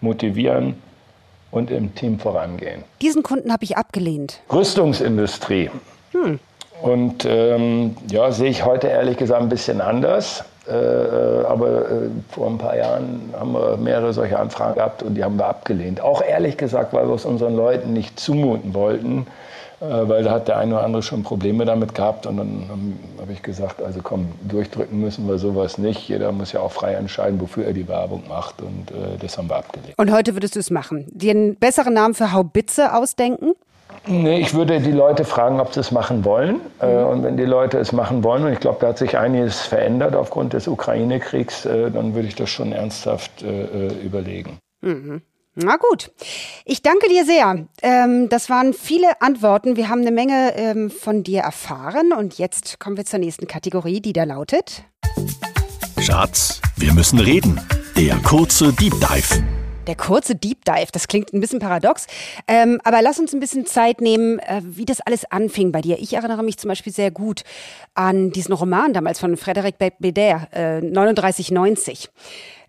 [0.00, 0.74] motivieren
[1.52, 2.82] und im Team vorangehen.
[3.00, 4.40] Diesen Kunden habe ich abgelehnt.
[4.50, 5.70] Rüstungsindustrie.
[6.10, 6.40] Hm.
[6.82, 10.44] Und ähm, ja, sehe ich heute ehrlich gesagt ein bisschen anders.
[10.70, 10.72] Äh,
[11.46, 15.36] aber äh, vor ein paar Jahren haben wir mehrere solche Anfragen gehabt und die haben
[15.36, 16.00] wir abgelehnt.
[16.00, 19.26] Auch ehrlich gesagt, weil wir es unseren Leuten nicht zumuten wollten,
[19.80, 22.26] äh, weil da hat der eine oder andere schon Probleme damit gehabt.
[22.26, 26.08] Und dann habe hab ich gesagt, also komm, durchdrücken müssen wir sowas nicht.
[26.08, 28.62] Jeder muss ja auch frei entscheiden, wofür er die Werbung macht.
[28.62, 29.94] Und äh, das haben wir abgelehnt.
[29.96, 31.06] Und heute würdest du es machen?
[31.10, 33.54] Dir einen besseren Namen für Haubitze ausdenken?
[34.06, 36.60] Nee, ich würde die Leute fragen, ob sie es machen wollen.
[36.82, 36.88] Mhm.
[36.88, 40.14] Und wenn die Leute es machen wollen, und ich glaube, da hat sich einiges verändert
[40.14, 44.58] aufgrund des Ukraine-Kriegs, äh, dann würde ich das schon ernsthaft äh, überlegen.
[44.80, 45.22] Mhm.
[45.56, 46.12] Na gut.
[46.64, 47.66] Ich danke dir sehr.
[47.82, 49.76] Ähm, das waren viele Antworten.
[49.76, 52.12] Wir haben eine Menge ähm, von dir erfahren.
[52.12, 54.84] Und jetzt kommen wir zur nächsten Kategorie, die da lautet.
[55.98, 57.60] Schatz, wir müssen reden.
[57.96, 59.59] Der kurze Deep Dive.
[59.90, 62.06] Der kurze Deep Dive, das klingt ein bisschen paradox,
[62.46, 65.98] ähm, aber lass uns ein bisschen Zeit nehmen, äh, wie das alles anfing bei dir.
[65.98, 67.42] Ich erinnere mich zum Beispiel sehr gut
[67.94, 72.08] an diesen Roman damals von Frédéric Bédère, äh, 3990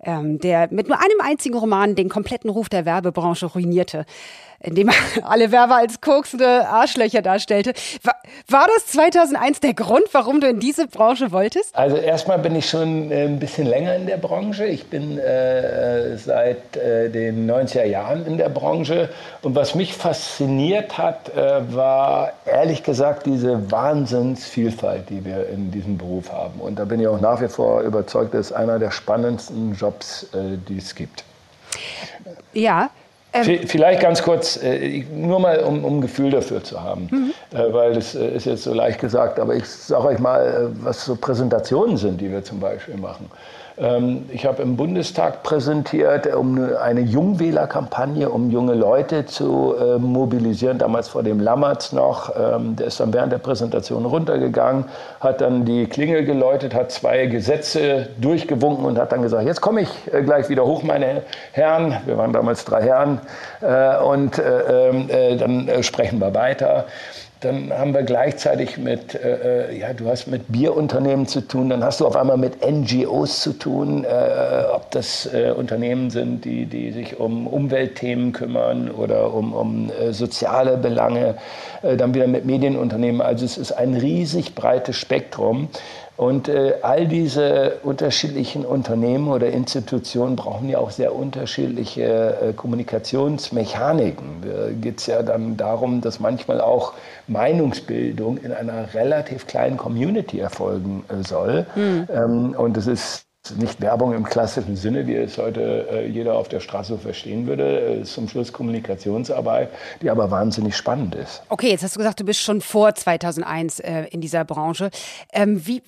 [0.04, 4.06] ähm, der mit nur einem einzigen Roman den kompletten Ruf der Werbebranche ruinierte
[4.64, 7.74] indem er alle Werber als koksende Arschlöcher darstellte.
[8.04, 8.16] War,
[8.48, 11.76] war das 2001 der Grund, warum du in diese Branche wolltest?
[11.76, 14.66] Also erstmal bin ich schon äh, ein bisschen länger in der Branche.
[14.66, 19.10] Ich bin äh, seit äh, den 90er Jahren in der Branche.
[19.42, 25.98] Und was mich fasziniert hat, äh, war ehrlich gesagt diese Wahnsinnsvielfalt, die wir in diesem
[25.98, 26.60] Beruf haben.
[26.60, 30.24] Und da bin ich auch nach wie vor überzeugt, das ist einer der spannendsten Jobs,
[30.34, 31.24] äh, die es gibt.
[32.54, 32.90] Ja,
[33.34, 37.58] ähm Vielleicht ganz kurz, äh, nur mal, um, um ein Gefühl dafür zu haben, mhm.
[37.58, 41.06] äh, weil das äh, ist jetzt so leicht gesagt, aber ich sage euch mal, was
[41.06, 43.30] so Präsentationen sind, die wir zum Beispiel machen.
[43.82, 50.78] Ähm, ich habe im Bundestag präsentiert, um eine Jungwählerkampagne, um junge Leute zu äh, mobilisieren,
[50.78, 52.32] damals vor dem Lammertz noch.
[52.36, 54.86] Ähm, der ist dann während der Präsentation runtergegangen,
[55.20, 59.82] hat dann die Klingel geläutet, hat zwei Gesetze durchgewunken und hat dann gesagt, jetzt komme
[59.82, 61.98] ich äh, gleich wieder hoch, meine Herren.
[62.06, 63.20] Wir waren damals drei Herren.
[63.62, 65.08] Äh, und ähm,
[65.40, 66.86] dann sprechen wir weiter.
[67.42, 71.84] Dann haben wir gleichzeitig mit, äh, äh ja, du hast mit Bierunternehmen zu tun, dann
[71.84, 76.68] hast du auf einmal mit NGOs zu tun, äh, ob das äh, Unternehmen sind, die,
[76.68, 81.36] die sich um Umweltthemen kümmern oder um, um äh, soziale Belange,
[81.82, 83.22] äh, dann wieder mit Medienunternehmen.
[83.22, 85.70] Also es ist ein riesig breites Spektrum.
[86.22, 94.44] Und äh, all diese unterschiedlichen Unternehmen oder Institutionen brauchen ja auch sehr unterschiedliche äh, Kommunikationsmechaniken.
[94.44, 96.94] Da geht es ja dann darum, dass manchmal auch
[97.28, 101.66] Meinungsbildung in einer relativ kleinen Community erfolgen äh, soll.
[101.74, 102.08] Mhm.
[102.14, 103.26] Ähm, und es ist
[103.58, 107.80] nicht Werbung im klassischen Sinne, wie es heute äh, jeder auf der Straße verstehen würde.
[107.80, 109.70] Es ist zum Schluss Kommunikationsarbeit,
[110.02, 111.42] die aber wahnsinnig spannend ist.
[111.50, 114.92] Okay, jetzt hast du gesagt, du bist schon vor 2001 äh, in dieser Branche.
[115.34, 115.82] Ähm, wie,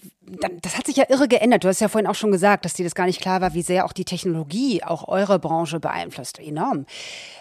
[0.62, 1.64] das hat sich ja irre geändert.
[1.64, 3.62] Du hast ja vorhin auch schon gesagt, dass dir das gar nicht klar war, wie
[3.62, 6.40] sehr auch die Technologie auch eure Branche beeinflusst.
[6.40, 6.86] Enorm.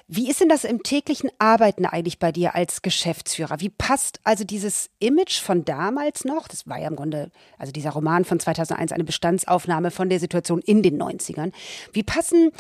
[0.08, 3.60] Wie ist denn das im täglichen Arbeiten eigentlich bei dir als Geschäftsführer?
[3.60, 6.48] Wie passt also dieses Image von damals noch?
[6.48, 10.60] Das war ja im Grunde, also dieser Roman von 2001, eine Bestandsaufnahme von der Situation
[10.60, 11.52] in den 90ern.
[11.92, 12.50] Wie passen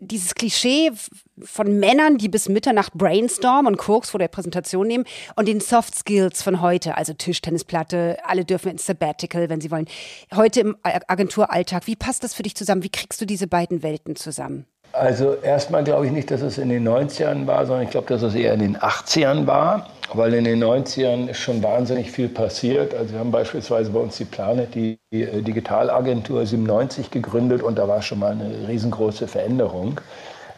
[0.00, 0.92] dieses Klischee
[1.40, 5.04] von Männern, die bis Mitternacht brainstormen und Koks vor der Präsentation nehmen
[5.36, 9.88] und den Soft Skills von heute, also Tischtennisplatte, alle dürfen ins Sabbatical, wenn sie wollen.
[10.34, 12.82] Heute im Agenturalltag, wie passt das für dich zusammen?
[12.82, 14.66] Wie kriegst du diese beiden Welten zusammen?
[14.92, 18.22] Also erstmal glaube ich nicht, dass es in den 90ern war, sondern ich glaube, dass
[18.22, 22.94] es eher in den 80ern war, weil in den 90ern ist schon wahnsinnig viel passiert.
[22.94, 27.88] Also wir haben beispielsweise bei uns die Planet, die äh, Digitalagentur 97 gegründet und da
[27.88, 29.98] war schon mal eine riesengroße Veränderung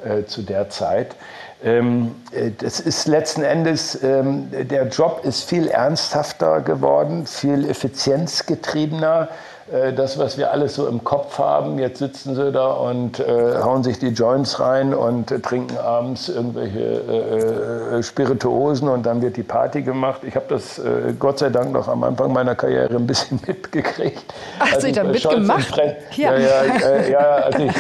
[0.05, 1.15] äh, zu der Zeit.
[1.63, 9.29] Ähm, äh, das ist letzten Endes, ähm, der Job ist viel ernsthafter geworden, viel effizienzgetriebener.
[9.73, 11.79] Äh, das, was wir alles so im Kopf haben.
[11.79, 16.29] Jetzt sitzen sie da und äh, hauen sich die Joints rein und äh, trinken abends
[16.29, 20.21] irgendwelche äh, äh, Spirituosen und dann wird die Party gemacht.
[20.23, 24.23] Ich habe das äh, Gott sei Dank noch am Anfang meiner Karriere ein bisschen mitgekriegt.
[24.59, 25.77] Ach, also ich da mitgemacht?
[26.13, 26.37] Ja.
[26.37, 27.73] Ja, ja, ja, als ich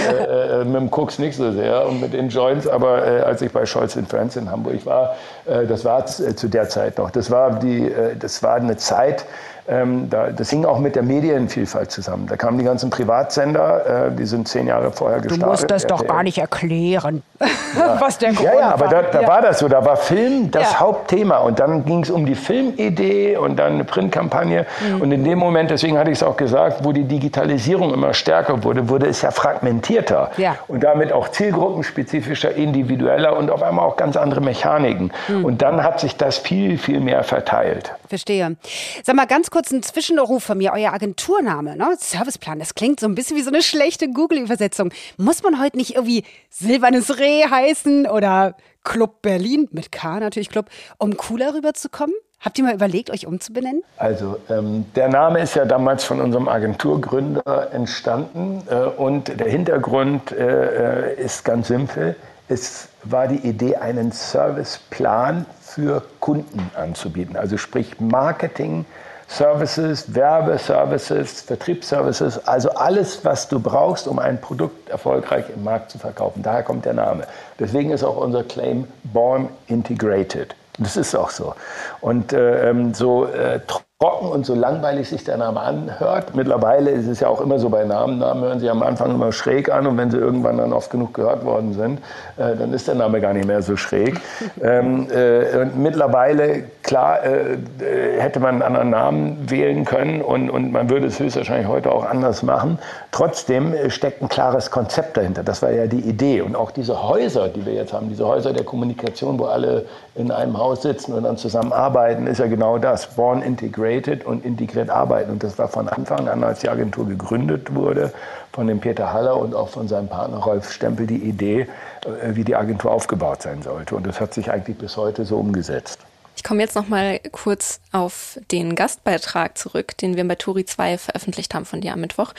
[0.65, 3.97] mit dem Koks nicht so sehr und mit den Joints, aber als ich bei Scholz
[3.97, 7.11] in Friends in Hamburg war, das war zu der Zeit noch.
[7.11, 9.25] Das war, die, das war eine Zeit,
[9.67, 12.27] ähm, da, das hing auch mit der Medienvielfalt zusammen.
[12.27, 15.43] Da kamen die ganzen Privatsender, äh, die sind zehn Jahre vorher gestartet.
[15.43, 17.97] Du musst das doch gar nicht erklären, ja.
[17.99, 19.29] was der Grund Ja, ja, aber da, da ja.
[19.29, 19.69] war das so.
[19.69, 20.81] Da war Film das ja.
[20.81, 21.39] Hauptthema.
[21.39, 24.67] Und dann ging es um die Filmidee und dann eine Printkampagne.
[24.87, 25.01] Mhm.
[25.01, 28.65] Und in dem Moment, deswegen hatte ich es auch gesagt, wo die Digitalisierung immer stärker
[28.65, 30.31] wurde, wurde es ja fragmentierter.
[30.37, 30.57] Ja.
[30.69, 35.11] Und damit auch zielgruppenspezifischer, individueller und auf einmal auch ganz andere Mechaniken.
[35.29, 35.45] Mhm.
[35.45, 37.93] Und dann hat sich das viel, viel mehr verteilt.
[38.09, 38.57] Verstehe.
[39.03, 40.73] Sag mal, ganz kurz ein Zwischenruf von mir.
[40.73, 41.95] Euer Agenturname, ne?
[41.97, 44.91] Serviceplan, das klingt so ein bisschen wie so eine schlechte Google-Übersetzung.
[45.17, 50.71] Muss man heute nicht irgendwie Silbernes Reh heißen oder Club Berlin, mit K natürlich Club,
[50.99, 52.17] um cooler rüberzukommen?
[52.41, 53.85] Habt ihr mal überlegt, euch umzubenennen?
[53.97, 60.33] Also ähm, der Name ist ja damals von unserem Agenturgründer entstanden äh, und der Hintergrund
[60.33, 62.17] äh, äh ist ganz simpel.
[62.49, 67.37] Es war die Idee, einen Serviceplan für Kunden anzubieten.
[67.37, 68.85] Also sprich Marketing,
[69.29, 75.99] Services, Werbeservices, Vertriebsservices, also alles, was du brauchst, um ein Produkt erfolgreich im Markt zu
[75.99, 76.43] verkaufen.
[76.43, 77.27] Daher kommt der Name.
[77.59, 80.55] Deswegen ist auch unser Claim Born Integrated.
[80.79, 81.55] Das ist auch so.
[82.01, 83.61] Und äh, ähm, so äh,
[84.05, 86.35] trocken und so langweilig sich der Name anhört.
[86.35, 88.19] Mittlerweile ist es ja auch immer so bei Namen.
[88.19, 91.15] Namen hören sich am Anfang immer schräg an und wenn sie irgendwann dann oft genug
[91.15, 92.01] gehört worden sind,
[92.37, 94.21] äh, dann ist der Name gar nicht mehr so schräg.
[94.63, 100.51] ähm, äh, und mittlerweile, klar, äh, äh, hätte man einen anderen Namen wählen können und,
[100.51, 102.79] und man würde es höchstwahrscheinlich heute auch anders machen.
[103.11, 105.43] Trotzdem äh, steckt ein klares Konzept dahinter.
[105.43, 106.43] Das war ja die Idee.
[106.43, 110.31] Und auch diese Häuser, die wir jetzt haben, diese Häuser der Kommunikation, wo alle in
[110.31, 113.07] einem Haus sitzen und dann zusammenarbeiten, ist ja genau das.
[113.07, 113.94] Born Integrated
[114.25, 115.31] und integriert arbeiten.
[115.31, 118.13] Und das war von Anfang an, als die Agentur gegründet wurde,
[118.53, 121.67] von dem Peter Haller und auch von seinem Partner Rolf Stempel die Idee,
[122.05, 123.95] äh, wie die Agentur aufgebaut sein sollte.
[123.97, 125.99] Und das hat sich eigentlich bis heute so umgesetzt.
[126.37, 130.99] Ich komme jetzt noch mal kurz auf den Gastbeitrag zurück, den wir bei Turi 2
[130.99, 132.33] veröffentlicht haben von dir am Mittwoch.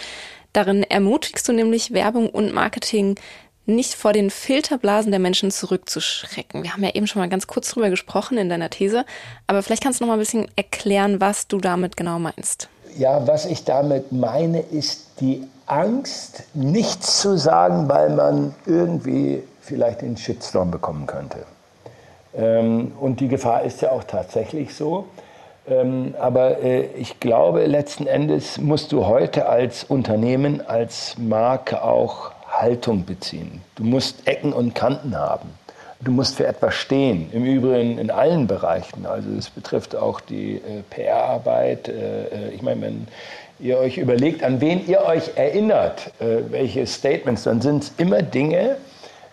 [0.55, 3.15] Darin ermutigst du nämlich Werbung und Marketing
[3.65, 6.63] nicht vor den Filterblasen der Menschen zurückzuschrecken.
[6.63, 9.05] Wir haben ja eben schon mal ganz kurz drüber gesprochen in deiner These,
[9.47, 12.69] aber vielleicht kannst du noch mal ein bisschen erklären, was du damit genau meinst.
[12.97, 20.01] Ja, was ich damit meine, ist die Angst, nichts zu sagen, weil man irgendwie vielleicht
[20.01, 21.39] den Shitstorm bekommen könnte.
[22.35, 25.05] Ähm, und die Gefahr ist ja auch tatsächlich so.
[25.67, 32.34] Ähm, aber äh, ich glaube, letzten Endes musst du heute als Unternehmen, als Marke auch
[32.65, 33.61] Haltung beziehen.
[33.75, 35.49] Du musst Ecken und Kanten haben.
[36.01, 37.29] Du musst für etwas stehen.
[37.31, 39.05] Im Übrigen in allen Bereichen.
[39.05, 41.87] Also es betrifft auch die äh, PR-Arbeit.
[41.87, 43.07] Äh, ich meine, wenn
[43.59, 48.23] ihr euch überlegt, an wen ihr euch erinnert, äh, welche Statements, dann sind es immer
[48.23, 48.75] Dinge, äh,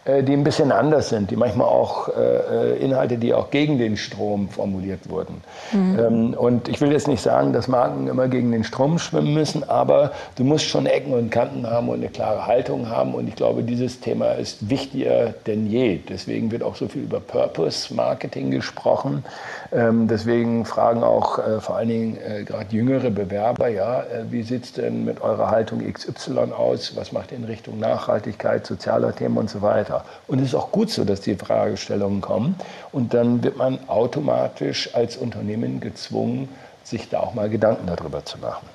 [0.05, 4.49] die ein bisschen anders sind, die manchmal auch äh, Inhalte, die auch gegen den Strom
[4.49, 5.43] formuliert wurden.
[5.73, 5.99] Mhm.
[5.99, 9.69] Ähm, und ich will jetzt nicht sagen, dass Marken immer gegen den Strom schwimmen müssen,
[9.69, 13.15] aber du musst schon Ecken und Kanten haben und eine klare Haltung haben.
[13.15, 16.01] Und ich glaube, dieses Thema ist wichtiger denn je.
[16.09, 19.25] Deswegen wird auch so viel über Purpose Marketing gesprochen.
[19.73, 24.43] Ähm, deswegen fragen auch äh, vor allen Dingen äh, gerade jüngere Bewerber, ja, äh, wie
[24.43, 26.97] sieht es denn mit eurer Haltung XY aus?
[26.97, 29.92] Was macht ihr in Richtung Nachhaltigkeit, sozialer Themen und so weiter?
[30.27, 32.57] Und es ist auch gut so, dass die Fragestellungen kommen.
[32.93, 36.49] Und dann wird man automatisch als Unternehmen gezwungen,
[36.85, 38.67] sich da auch mal Gedanken darüber zu machen.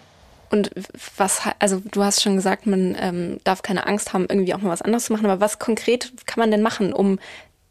[0.50, 0.72] Und
[1.18, 4.70] was, also du hast schon gesagt, man ähm, darf keine Angst haben, irgendwie auch mal
[4.70, 7.20] was anderes zu machen, aber was konkret kann man denn machen, um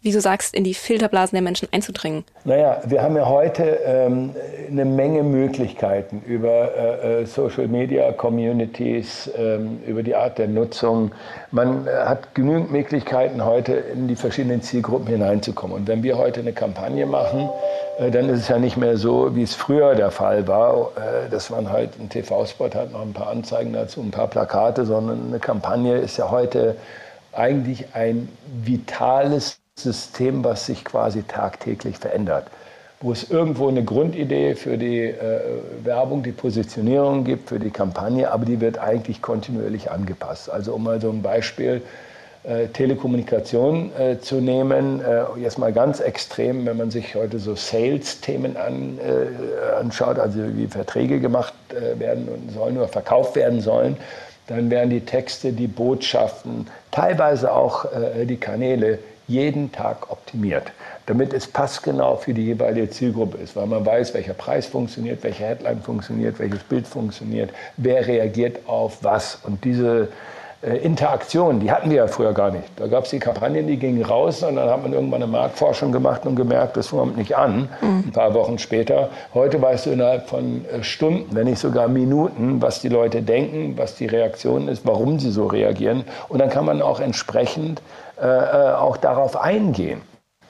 [0.03, 2.25] wie du sagst, in die Filterblasen der Menschen einzudringen?
[2.45, 4.35] Naja, wir haben ja heute ähm,
[4.71, 11.13] eine Menge Möglichkeiten über äh, äh, Social Media Communities, ähm, über die Art der Nutzung.
[11.51, 15.77] Man äh, hat genügend Möglichkeiten, heute in die verschiedenen Zielgruppen hineinzukommen.
[15.77, 17.49] Und wenn wir heute eine Kampagne machen,
[17.99, 21.31] äh, dann ist es ja nicht mehr so, wie es früher der Fall war, äh,
[21.31, 25.29] dass man halt einen TV-Spot hat, noch ein paar Anzeigen dazu, ein paar Plakate, sondern
[25.29, 26.77] eine Kampagne ist ja heute
[27.33, 28.29] eigentlich ein
[28.63, 32.47] vitales System, was sich quasi tagtäglich verändert.
[33.03, 35.41] Wo es irgendwo eine Grundidee für die äh,
[35.85, 40.51] Werbung, die Positionierung gibt, für die Kampagne, aber die wird eigentlich kontinuierlich angepasst.
[40.51, 41.83] Also um mal so ein Beispiel
[42.45, 47.55] äh, Telekommunikation äh, zu nehmen, äh, jetzt mal ganz extrem, wenn man sich heute so
[47.55, 53.99] Sales-Themen an, äh, anschaut, also wie Verträge gemacht äh, werden sollen oder verkauft werden sollen,
[54.47, 57.85] dann werden die Texte, die Botschaften, teilweise auch
[58.29, 60.73] die Kanäle jeden Tag optimiert,
[61.07, 65.45] damit es passgenau für die jeweilige Zielgruppe ist, weil man weiß, welcher Preis funktioniert, welche
[65.45, 69.41] Headline funktioniert, welches Bild funktioniert, wer reagiert auf was.
[69.43, 70.09] Und diese
[70.63, 72.65] äh, Interaktion, die hatten wir ja früher gar nicht.
[72.77, 75.93] Da gab es die Kampagnen, die gingen raus und dann hat man irgendwann eine Marktforschung
[75.93, 78.05] gemacht und gemerkt, das kommt nicht an, mhm.
[78.07, 79.11] ein paar Wochen später.
[79.35, 83.75] Heute weißt du innerhalb von äh, Stunden, wenn nicht sogar Minuten, was die Leute denken,
[83.77, 86.05] was die Reaktion ist, warum sie so reagieren.
[86.29, 87.83] Und dann kann man auch entsprechend
[88.21, 90.01] äh, äh, auch darauf eingehen.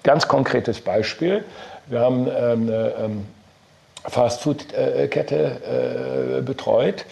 [0.05, 1.45] Ganz konkretes Beispiel.
[1.87, 3.27] Wir haben ähm, eine ähm,
[4.05, 7.05] Fastfood-Kette äh, betreut.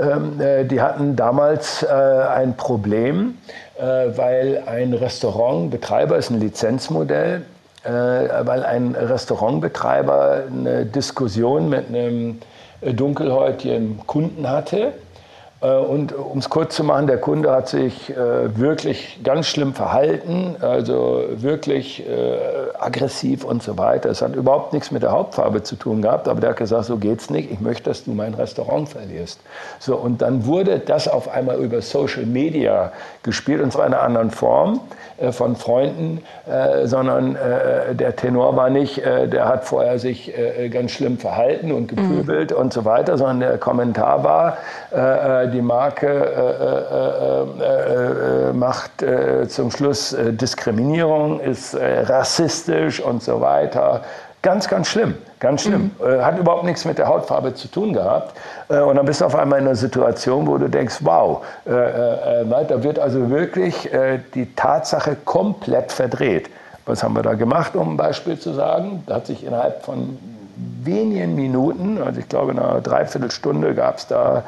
[0.00, 0.40] Ähm,
[0.70, 3.36] die hatten damals ein Problem,
[3.78, 7.42] weil ein Restaurantbetreiber, ist ein Lizenzmodell,
[7.84, 12.40] weil ein Restaurantbetreiber eine Diskussion mit einem
[12.80, 14.92] dunkelhäutigen Kunden hatte äh,
[15.62, 20.56] und um es kurz zu machen, der Kunde hat sich äh, wirklich ganz schlimm verhalten,
[20.60, 22.36] also wirklich äh,
[22.80, 24.10] aggressiv und so weiter.
[24.10, 26.96] Es hat überhaupt nichts mit der Hauptfarbe zu tun gehabt, aber der hat gesagt, so
[26.96, 29.40] geht's nicht, ich möchte, dass du mein Restaurant verlierst.
[29.78, 32.90] So, und dann wurde das auf einmal über Social Media
[33.22, 34.80] gespielt, und zwar in einer anderen Form
[35.30, 36.22] von Freunden,
[36.84, 37.36] sondern
[37.92, 40.32] der Tenor war nicht, der hat vorher sich
[40.72, 42.56] ganz schlimm verhalten und gepöbelt mhm.
[42.56, 44.56] und so weiter, sondern der Kommentar war,
[45.52, 49.04] die Marke äh, äh, äh, macht
[49.48, 54.02] zum Schluss Diskriminierung, ist rassistisch und so weiter.
[54.42, 55.92] Ganz, ganz schlimm, ganz schlimm.
[55.98, 56.24] Mhm.
[56.24, 58.36] Hat überhaupt nichts mit der Hautfarbe zu tun gehabt.
[58.68, 62.98] Und dann bist du auf einmal in einer Situation, wo du denkst, wow, da wird
[62.98, 63.88] also wirklich
[64.34, 66.50] die Tatsache komplett verdreht.
[66.86, 69.04] Was haben wir da gemacht, um ein Beispiel zu sagen?
[69.06, 70.18] Da hat sich innerhalb von
[70.82, 74.42] wenigen Minuten, also ich glaube in einer Dreiviertelstunde gab es da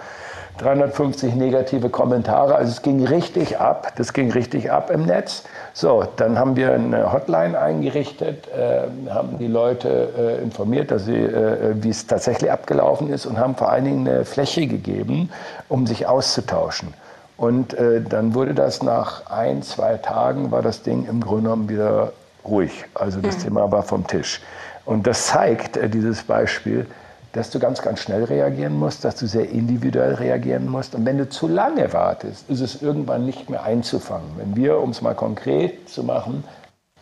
[0.59, 2.55] 350 negative Kommentare.
[2.55, 3.93] Also es ging richtig ab.
[3.97, 5.45] Das ging richtig ab im Netz.
[5.73, 11.17] So, dann haben wir eine Hotline eingerichtet, äh, haben die Leute äh, informiert, dass sie,
[11.17, 15.31] äh, wie es tatsächlich abgelaufen ist und haben vor allen Dingen eine Fläche gegeben,
[15.69, 16.95] um sich auszutauschen.
[17.37, 21.69] Und äh, dann wurde das nach ein, zwei Tagen, war das Ding im Grunde genommen
[21.69, 22.13] wieder
[22.45, 22.85] ruhig.
[22.95, 23.43] Also das mhm.
[23.43, 24.41] Thema war vom Tisch.
[24.85, 26.87] Und das zeigt, äh, dieses Beispiel,
[27.35, 30.95] dass du ganz, ganz schnell reagieren musst, dass du sehr individuell reagieren musst.
[30.95, 34.31] Und wenn du zu lange wartest, ist es irgendwann nicht mehr einzufangen.
[34.37, 36.45] Wenn wir, um es mal konkret zu machen,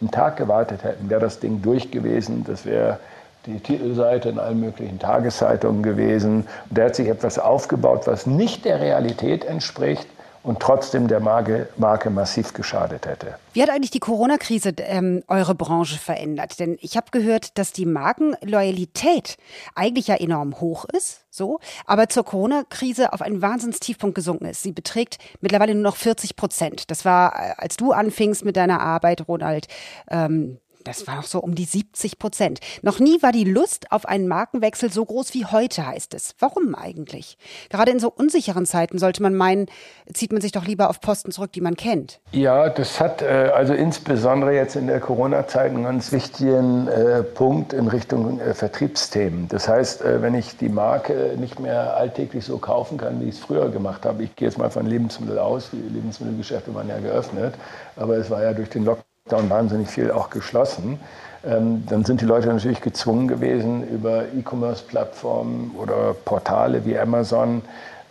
[0.00, 2.44] einen Tag gewartet hätten, wäre das Ding durch gewesen.
[2.46, 2.98] Das wäre
[3.44, 6.46] die Titelseite in allen möglichen Tageszeitungen gewesen.
[6.70, 10.06] Und da hat sich etwas aufgebaut, was nicht der Realität entspricht.
[10.42, 13.36] Und trotzdem der Marke, Marke massiv geschadet hätte.
[13.52, 16.58] Wie hat eigentlich die Corona-Krise ähm, eure Branche verändert?
[16.58, 19.36] Denn ich habe gehört, dass die Markenloyalität
[19.74, 24.62] eigentlich ja enorm hoch ist, so, aber zur Corona-Krise auf einen Wahnsinnstiefpunkt gesunken ist.
[24.62, 26.90] Sie beträgt mittlerweile nur noch 40 Prozent.
[26.90, 29.68] Das war, äh, als du anfingst mit deiner Arbeit, Ronald,
[30.10, 32.60] ähm, das war noch so um die 70 Prozent.
[32.82, 36.34] Noch nie war die Lust auf einen Markenwechsel so groß wie heute, heißt es.
[36.38, 37.38] Warum eigentlich?
[37.70, 39.66] Gerade in so unsicheren Zeiten sollte man meinen,
[40.12, 42.20] zieht man sich doch lieber auf Posten zurück, die man kennt.
[42.32, 47.72] Ja, das hat äh, also insbesondere jetzt in der Corona-Zeit einen ganz wichtigen äh, Punkt
[47.72, 49.48] in Richtung äh, Vertriebsthemen.
[49.48, 53.36] Das heißt, äh, wenn ich die Marke nicht mehr alltäglich so kaufen kann, wie ich
[53.36, 56.98] es früher gemacht habe, ich gehe jetzt mal von Lebensmittel aus, die Lebensmittelgeschäfte waren ja
[56.98, 57.54] geöffnet,
[57.96, 60.98] aber es war ja durch den Lockdown Lockdown wahnsinnig viel auch geschlossen.
[61.44, 67.62] Ähm, dann sind die Leute natürlich gezwungen gewesen, über E-Commerce-Plattformen oder Portale wie Amazon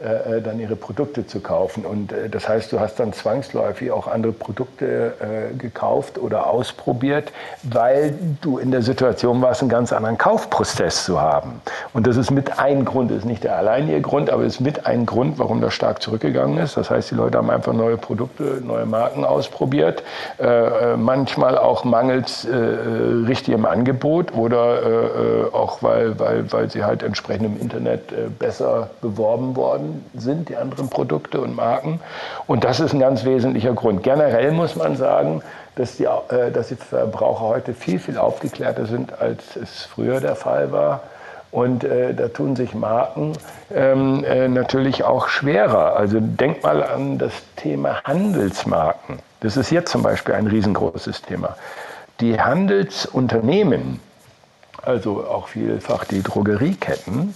[0.02, 1.86] äh, äh, dann ihre Produkte zu kaufen.
[1.86, 7.32] Und äh, das heißt, du hast dann zwangsläufig auch andere Produkte äh, gekauft oder ausprobiert,
[7.62, 11.62] weil du in der Situation warst, einen ganz anderen Kaufprozess zu haben.
[11.94, 15.06] Und das ist mit ein Grund, ist nicht der alleinige Grund, aber ist mit ein
[15.06, 16.78] Grund, warum das stark zurückgegangen ist.
[16.78, 20.02] Das heißt, die Leute haben einfach neue Produkte, neue Marken ausprobiert,
[20.40, 27.46] äh, äh manchmal auch mangels richtigem Angebot oder auch weil, weil, weil sie halt entsprechend
[27.46, 32.00] im Internet besser beworben worden sind, die anderen Produkte und Marken.
[32.48, 34.04] Und das ist ein ganz wesentlicher Grund.
[34.04, 35.42] Generell muss man sagen,
[35.76, 40.36] dass die, äh, dass die Verbraucher heute viel, viel aufgeklärter sind, als es früher der
[40.36, 41.02] Fall war.
[41.52, 43.34] Und äh, da tun sich Marken
[43.74, 45.98] ähm, äh, natürlich auch schwerer.
[45.98, 49.20] Also denk mal an das Thema Handelsmarken.
[49.42, 51.58] Das ist jetzt zum Beispiel ein riesengroßes Thema.
[52.22, 54.00] Die Handelsunternehmen,
[54.82, 57.36] also auch vielfach die Drogerieketten,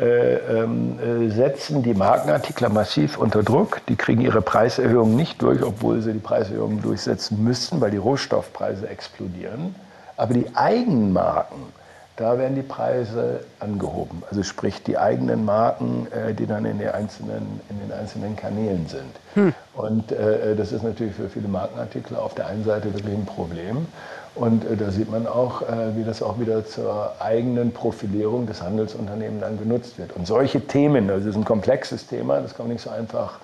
[0.00, 3.82] setzen die Markenartikler massiv unter Druck.
[3.88, 8.88] Die kriegen ihre Preiserhöhungen nicht durch, obwohl sie die Preiserhöhungen durchsetzen müssen, weil die Rohstoffpreise
[8.88, 9.74] explodieren.
[10.16, 11.72] Aber die eigenen Marken,
[12.16, 14.22] da werden die Preise angehoben.
[14.28, 18.86] Also sprich die eigenen Marken, äh, die dann in, den einzelnen, in den einzelnen Kanälen
[18.86, 19.12] sind.
[19.34, 19.54] Hm.
[19.74, 23.86] Und äh, das ist natürlich für viele Markenartikler auf der einen Seite wirklich ein Problem.
[24.34, 28.62] Und äh, da sieht man auch, äh, wie das auch wieder zur eigenen Profilierung des
[28.62, 30.12] Handelsunternehmens dann genutzt wird.
[30.14, 33.40] Und solche Themen, also das ist ein komplexes Thema, das kann man nicht so einfach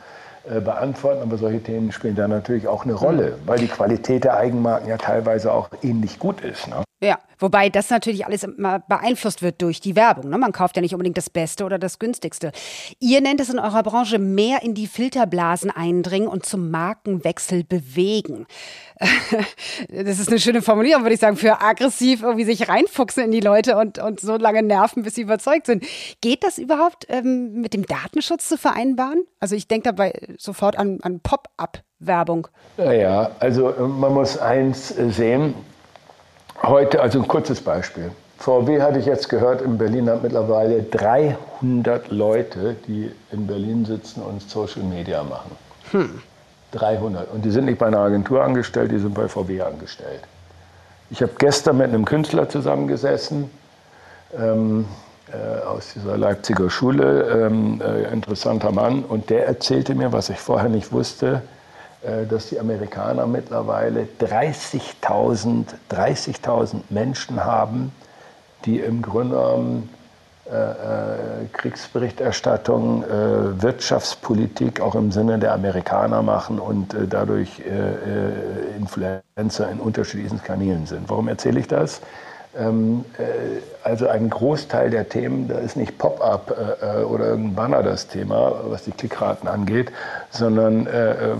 [0.49, 4.37] äh, beantworten, aber solche Themen spielen da natürlich auch eine Rolle, weil die Qualität der
[4.37, 6.69] Eigenmarken ja teilweise auch ähnlich gut ist.
[6.69, 6.85] Ne?
[7.03, 10.31] Ja, wobei das natürlich alles immer beeinflusst wird durch die Werbung.
[10.31, 10.39] Ne?
[10.39, 12.53] Man kauft ja nicht unbedingt das Beste oder das Günstigste.
[13.01, 18.47] Ihr nennt es in eurer Branche mehr in die Filterblasen eindringen und zum Markenwechsel bewegen.
[19.91, 23.41] das ist eine schöne Formulierung, würde ich sagen, für aggressiv irgendwie sich reinfuchsen in die
[23.41, 25.85] Leute und, und so lange nerven, bis sie überzeugt sind.
[26.23, 29.27] Geht das überhaupt ähm, mit dem Datenschutz zu vereinbaren?
[29.39, 32.49] Also ich denke dabei sofort an, an Pop-up-Werbung.
[32.79, 35.55] Naja, also äh, man muss eins äh, sehen
[36.63, 38.11] Heute, also ein kurzes Beispiel.
[38.39, 44.23] VW hatte ich jetzt gehört, in Berlin hat mittlerweile 300 Leute, die in Berlin sitzen
[44.23, 45.53] und Social Media machen.
[45.93, 46.23] Hm.
[46.73, 47.31] 300.
[47.33, 50.21] Und die sind nicht bei einer Agentur angestellt, die sind bei VW angestellt.
[51.11, 53.51] Ich habe gestern mit einem Künstler zusammengesessen
[54.37, 54.87] ähm,
[55.33, 60.39] äh, aus dieser Leipziger Schule, ähm, äh, interessanter Mann, und der erzählte mir, was ich
[60.39, 61.43] vorher nicht wusste,
[62.29, 66.37] dass die Amerikaner mittlerweile 30.000 30
[66.91, 67.93] Menschen haben,
[68.65, 69.89] die im Grunde genommen
[70.49, 78.77] äh, äh, Kriegsberichterstattung, äh, Wirtschaftspolitik auch im Sinne der Amerikaner machen und äh, dadurch äh,
[78.77, 81.11] Influencer in unterschiedlichen Kanälen sind.
[81.11, 82.01] Warum erzähle ich das?
[82.59, 87.55] Ähm, äh, also ein Großteil der Themen, da ist nicht Pop-up äh, äh, oder irgendein
[87.55, 89.93] Banner das Thema, was die Klickraten angeht,
[90.31, 90.87] sondern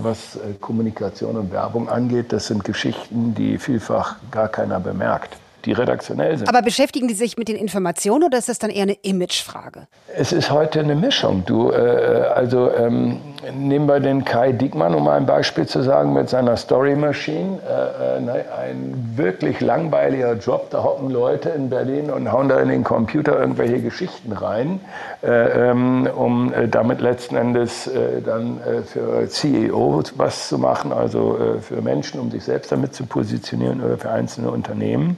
[0.01, 6.37] was Kommunikation und Werbung angeht, das sind Geschichten, die vielfach gar keiner bemerkt die redaktionell
[6.37, 6.47] sind.
[6.47, 9.87] Aber beschäftigen die sich mit den Informationen oder ist das dann eher eine Imagefrage?
[10.15, 11.43] Es ist heute eine Mischung.
[11.45, 13.19] Du, also ähm,
[13.53, 17.59] nehmen wir den Kai Diekmann, um mal ein Beispiel zu sagen, mit seiner Story Machine.
[17.67, 20.69] Äh, äh, ein wirklich langweiliger Job.
[20.71, 24.79] Da hocken Leute in Berlin und hauen da in den Computer irgendwelche Geschichten rein,
[25.23, 31.37] äh, ähm, um äh, damit letzten Endes äh, dann für CEO was zu machen, also
[31.61, 35.17] für Menschen, um sich selbst damit zu positionieren oder für einzelne Unternehmen.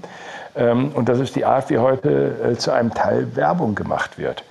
[0.55, 4.43] Ähm, und das ist die Art, wie heute äh, zu einem Teil Werbung gemacht wird.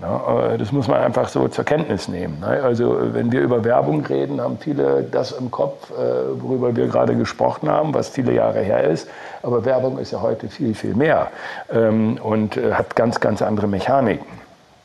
[0.00, 2.40] Äh, das muss man einfach so zur Kenntnis nehmen.
[2.40, 2.62] Ne?
[2.62, 7.16] Also wenn wir über Werbung reden, haben viele das im Kopf, äh, worüber wir gerade
[7.16, 9.08] gesprochen haben, was viele Jahre her ist.
[9.42, 11.28] Aber Werbung ist ja heute viel, viel mehr
[11.72, 14.35] ähm, und hat ganz, ganz andere Mechaniken.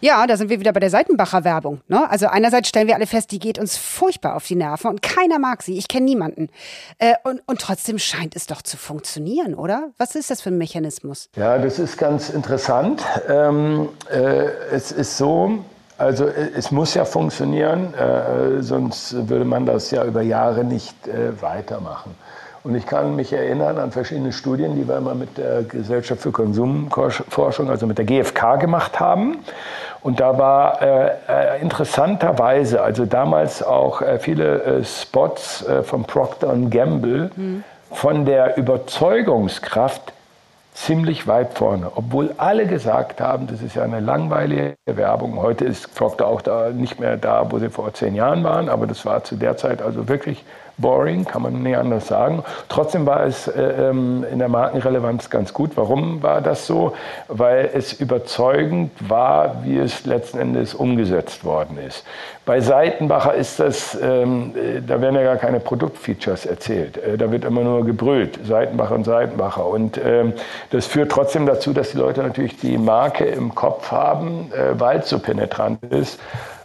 [0.04, 1.82] Ja, da sind wir wieder bei der Seitenbacher Werbung.
[1.88, 2.10] Ne?
[2.10, 5.38] Also einerseits stellen wir alle fest, die geht uns furchtbar auf die Nerven und keiner
[5.38, 5.78] mag sie.
[5.78, 6.50] Ich kenne niemanden.
[6.98, 9.90] Äh, und, und trotzdem scheint es doch zu funktionieren, oder?
[10.00, 11.30] Was ist das für ein Mechanismus?
[11.36, 13.04] Ja, das ist ganz interessant.
[13.30, 14.18] Ähm, äh,
[14.72, 15.60] es ist so,
[16.00, 21.08] also äh, es muss ja funktionieren, äh, sonst würde man das ja über Jahre nicht
[21.08, 22.16] äh, weitermachen.
[22.64, 26.32] Und ich kann mich erinnern an verschiedene Studien, die wir immer mit der Gesellschaft für
[26.32, 29.40] Konsumforschung, also mit der GfK gemacht haben.
[30.04, 36.06] Und da war äh, äh, interessanterweise, also damals auch äh, viele äh, Spots äh, von
[36.06, 37.64] Procter Gamble mhm.
[37.92, 40.14] von der Überzeugungskraft
[40.74, 45.40] ziemlich weit vorne, obwohl alle gesagt haben, das ist ja eine langweilige Werbung.
[45.40, 48.88] Heute ist Procter auch da nicht mehr da, wo sie vor zehn Jahren waren, aber
[48.88, 50.44] das war zu der Zeit also wirklich
[50.82, 52.44] boring, kann man nicht anders sagen.
[52.68, 55.72] Trotzdem war es äh, ähm, in der Markenrelevanz ganz gut.
[55.76, 56.94] Warum war das so?
[57.28, 62.04] Weil es überzeugend war, wie es letzten Endes umgesetzt worden ist.
[62.46, 66.98] Bei Seitenbacher ist das, ähm, äh, da werden ja gar keine Produktfeatures erzählt.
[66.98, 69.66] Äh, da wird immer nur gebrüllt, Seitenbacher und Seitenbacher.
[69.66, 70.34] Und ähm,
[70.72, 75.00] das führt trotzdem dazu, dass die Leute natürlich die Marke im Kopf haben, äh, weil
[75.00, 76.20] es so penetrant ist.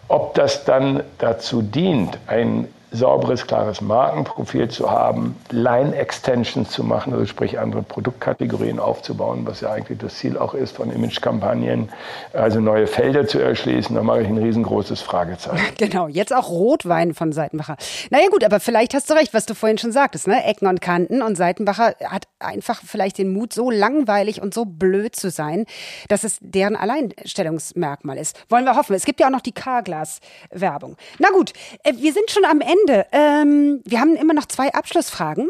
[0.09, 7.27] Ob das dann dazu dient, ein sauberes, klares Markenprofil zu haben, Line-Extensions zu machen, also
[7.27, 11.91] sprich andere Produktkategorien aufzubauen, was ja eigentlich das Ziel auch ist von Imagekampagnen,
[12.33, 15.65] also neue Felder zu erschließen, da mache ich ein riesengroßes Fragezeichen.
[15.79, 17.77] Genau, jetzt auch Rotwein von Seitenbacher.
[18.11, 20.43] Naja gut, aber vielleicht hast du recht, was du vorhin schon sagtest, ne?
[20.45, 25.15] Ecken und Kanten und Seitenbacher hat einfach vielleicht den Mut, so langweilig und so blöd
[25.15, 25.67] zu sein,
[26.09, 28.37] dass es deren Alleinstellungsmerkmal ist.
[28.49, 28.95] Wollen wir hoffen.
[28.95, 30.97] Es gibt ja auch noch die Carglass-Werbung.
[31.19, 31.53] Na gut,
[31.85, 33.07] äh, wir sind schon am Ende Ende.
[33.13, 35.49] Ähm, wir haben immer noch zwei Abschlussfragen.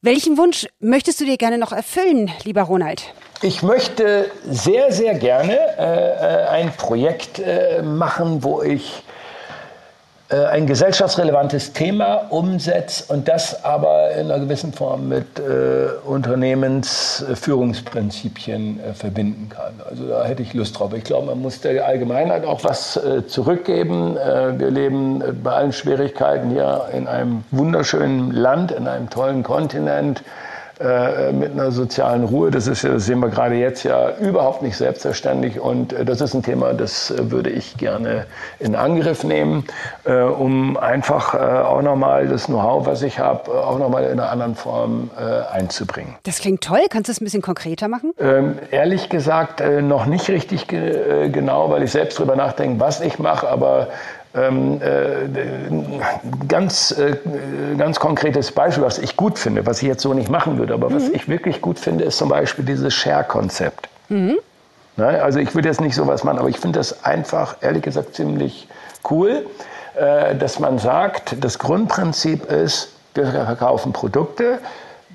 [0.00, 3.02] Welchen Wunsch möchtest du dir gerne noch erfüllen, lieber Ronald?
[3.42, 9.02] Ich möchte sehr, sehr gerne äh, äh ein Projekt äh, machen, wo ich
[10.30, 18.78] äh, ein gesellschaftsrelevantes Thema umsetzt und das aber in einer gewissen Form mit äh, Unternehmensführungsprinzipien
[18.78, 19.72] äh, verbinden kann.
[19.88, 20.92] Also da hätte ich Lust drauf.
[20.92, 24.18] Ich glaube, man muss der Allgemeinheit auch was äh, zurückgeben.
[24.18, 30.22] Äh, wir leben bei allen Schwierigkeiten hier in einem wunderschönen Land, in einem tollen Kontinent
[30.80, 32.52] äh, mit einer sozialen Ruhe.
[32.52, 35.58] Das, ist, das sehen wir gerade jetzt ja überhaupt nicht selbstverständlich.
[35.58, 38.26] Und äh, das ist ein Thema, das äh, würde ich gerne
[38.60, 39.64] in Angriff nehmen,
[40.04, 44.30] äh, um einfach äh, auch nochmal das Know-how, was ich habe, auch nochmal in einer
[44.30, 45.10] anderen Form
[45.52, 46.14] einzubringen.
[46.22, 46.80] Das klingt toll.
[46.90, 48.12] Kannst du es ein bisschen konkreter machen?
[48.20, 53.18] Ähm, ehrlich gesagt, noch nicht richtig ge genau, weil ich selbst darüber nachdenke, was ich
[53.18, 53.48] mache.
[53.48, 53.88] Aber
[54.34, 57.16] ähm, äh, ganz, äh,
[57.76, 60.90] ganz konkretes Beispiel, was ich gut finde, was ich jetzt so nicht machen würde, aber
[60.90, 60.94] mhm.
[60.96, 63.88] was ich wirklich gut finde, ist zum Beispiel dieses Share-Konzept.
[64.08, 64.38] Mhm.
[64.96, 68.68] Also ich würde jetzt nicht sowas machen, aber ich finde das einfach, ehrlich gesagt, ziemlich
[69.10, 69.46] cool,
[69.94, 74.58] äh, dass man sagt, das Grundprinzip ist, wir verkaufen Produkte,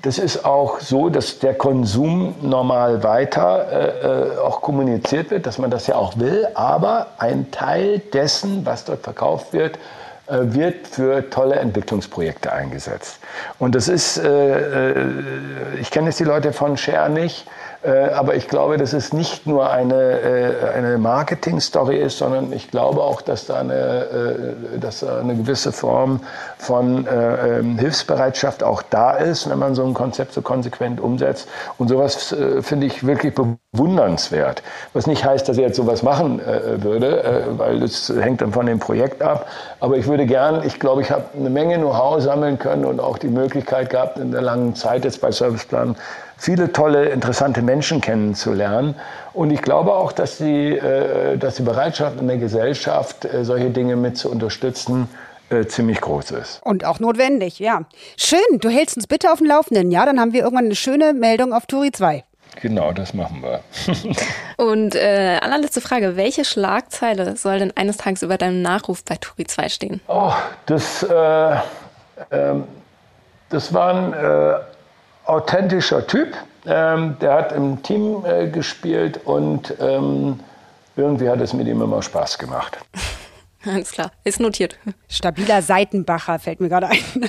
[0.04, 5.56] das ist auch so, dass der Konsum normal weiter äh, äh, auch kommuniziert wird, dass
[5.56, 6.46] man das ja auch will.
[6.52, 9.78] Aber ein Teil dessen, was dort verkauft wird,
[10.26, 13.18] äh, wird für tolle Entwicklungsprojekte eingesetzt.
[13.58, 15.06] Und das ist, äh, äh
[15.80, 17.46] ich kenne jetzt die Leute von Share nicht,
[17.84, 23.02] aber ich glaube, dass es nicht nur eine, äh, eine Marketing-Story ist, sondern ich glaube
[23.02, 26.20] auch, dass da eine, äh, dass da eine gewisse Form
[26.56, 31.46] von ähm, Hilfsbereitschaft auch da ist, wenn man so ein Konzept so konsequent umsetzt.
[31.76, 34.62] Und sowas finde ich wirklich bewundernswert.
[34.94, 36.40] Was nicht heißt, dass ich jetzt sowas machen
[36.76, 39.46] würde, weil das hängt dann von dem Projekt ab.
[39.80, 43.18] Aber ich würde gern, ich glaube, ich habe eine Menge Know-how sammeln können und auch
[43.18, 45.96] die Möglichkeit gehabt, in der langen Zeit jetzt bei Serviceplan
[46.44, 48.94] viele tolle, interessante Menschen kennenzulernen.
[49.32, 53.70] Und ich glaube auch, dass die, äh, dass die Bereitschaft in der Gesellschaft, äh, solche
[53.70, 55.08] Dinge mit zu unterstützen,
[55.48, 56.60] äh, ziemlich groß ist.
[56.62, 57.82] Und auch notwendig, ja.
[58.18, 59.90] Schön, du hältst uns bitte auf dem Laufenden.
[59.90, 62.24] Ja, dann haben wir irgendwann eine schöne Meldung auf Turi 2.
[62.60, 63.60] Genau, das machen wir.
[64.64, 69.46] Und äh, allerletzte Frage, welche Schlagzeile soll denn eines Tages über deinem Nachruf bei Turi
[69.46, 70.00] 2 stehen?
[70.08, 70.32] Oh,
[70.66, 71.58] das, äh, äh,
[73.48, 74.56] das waren äh,
[75.26, 76.36] authentischer Typ.
[76.66, 80.40] Ähm, der hat im Team äh, gespielt und ähm,
[80.96, 82.78] irgendwie hat es mit ihm immer Spaß gemacht.
[83.72, 84.78] Alles klar, ist notiert.
[85.08, 86.98] Stabiler Seitenbacher fällt mir gerade ein.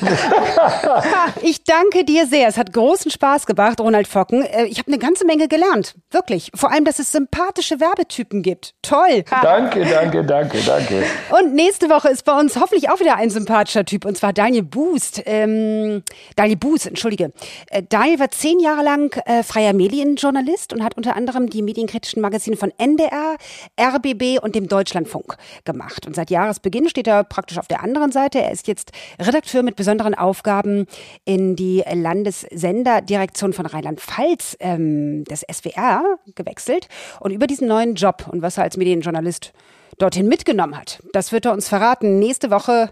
[1.42, 2.48] ich danke dir sehr.
[2.48, 4.44] Es hat großen Spaß gemacht, Ronald Focken.
[4.44, 5.96] Äh, ich habe eine ganze Menge gelernt.
[6.12, 6.52] Wirklich.
[6.54, 8.74] Vor allem, dass es sympathische Werbetypen gibt.
[8.82, 9.24] Toll.
[9.42, 11.04] Danke, danke, danke, danke.
[11.30, 14.06] Und nächste Woche ist bei uns hoffentlich auch wieder ein sympathischer Typ.
[14.06, 15.22] Und zwar Daniel Boost.
[15.26, 16.04] Ähm,
[16.36, 17.32] Daniel Boost, entschuldige.
[17.70, 22.22] Äh, Daniel war zehn Jahre lang äh, freier Medienjournalist und hat unter anderem die medienkritischen
[22.22, 23.36] Magazine von NDR,
[23.80, 26.08] RBB und dem Deutschlandfunk gemacht.
[26.08, 28.42] Und seit Jahresbeginn steht er praktisch auf der anderen Seite.
[28.42, 30.88] Er ist jetzt Redakteur mit besonderen Aufgaben
[31.24, 36.88] in die Landessenderdirektion von Rheinland-Pfalz ähm, des SWR gewechselt.
[37.20, 39.54] Und über diesen neuen Job und was er als Medienjournalist
[40.00, 42.18] dorthin mitgenommen hat, das wird er uns verraten.
[42.20, 42.90] Nächste Woche,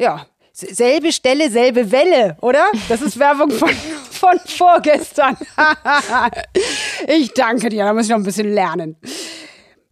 [0.00, 2.64] ja, selbe Stelle, selbe Welle, oder?
[2.88, 3.68] Das ist Werbung von,
[4.10, 5.36] von vorgestern.
[7.08, 8.96] ich danke dir, da muss ich noch ein bisschen lernen.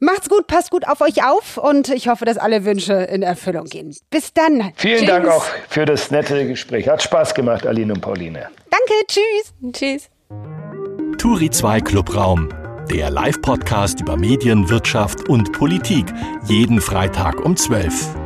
[0.05, 3.67] Macht's gut, passt gut auf euch auf und ich hoffe, dass alle Wünsche in Erfüllung
[3.67, 3.95] gehen.
[4.11, 4.73] Bis dann.
[4.75, 5.07] Vielen tschüss.
[5.07, 6.89] Dank auch für das nette Gespräch.
[6.89, 8.49] Hat Spaß gemacht, Aline und Pauline.
[8.69, 9.55] Danke, tschüss.
[9.73, 10.11] Tschüss.
[11.19, 12.49] Turi 2 Clubraum,
[12.91, 16.07] der Live-Podcast über Medien, Wirtschaft und Politik.
[16.47, 18.17] Jeden Freitag um 12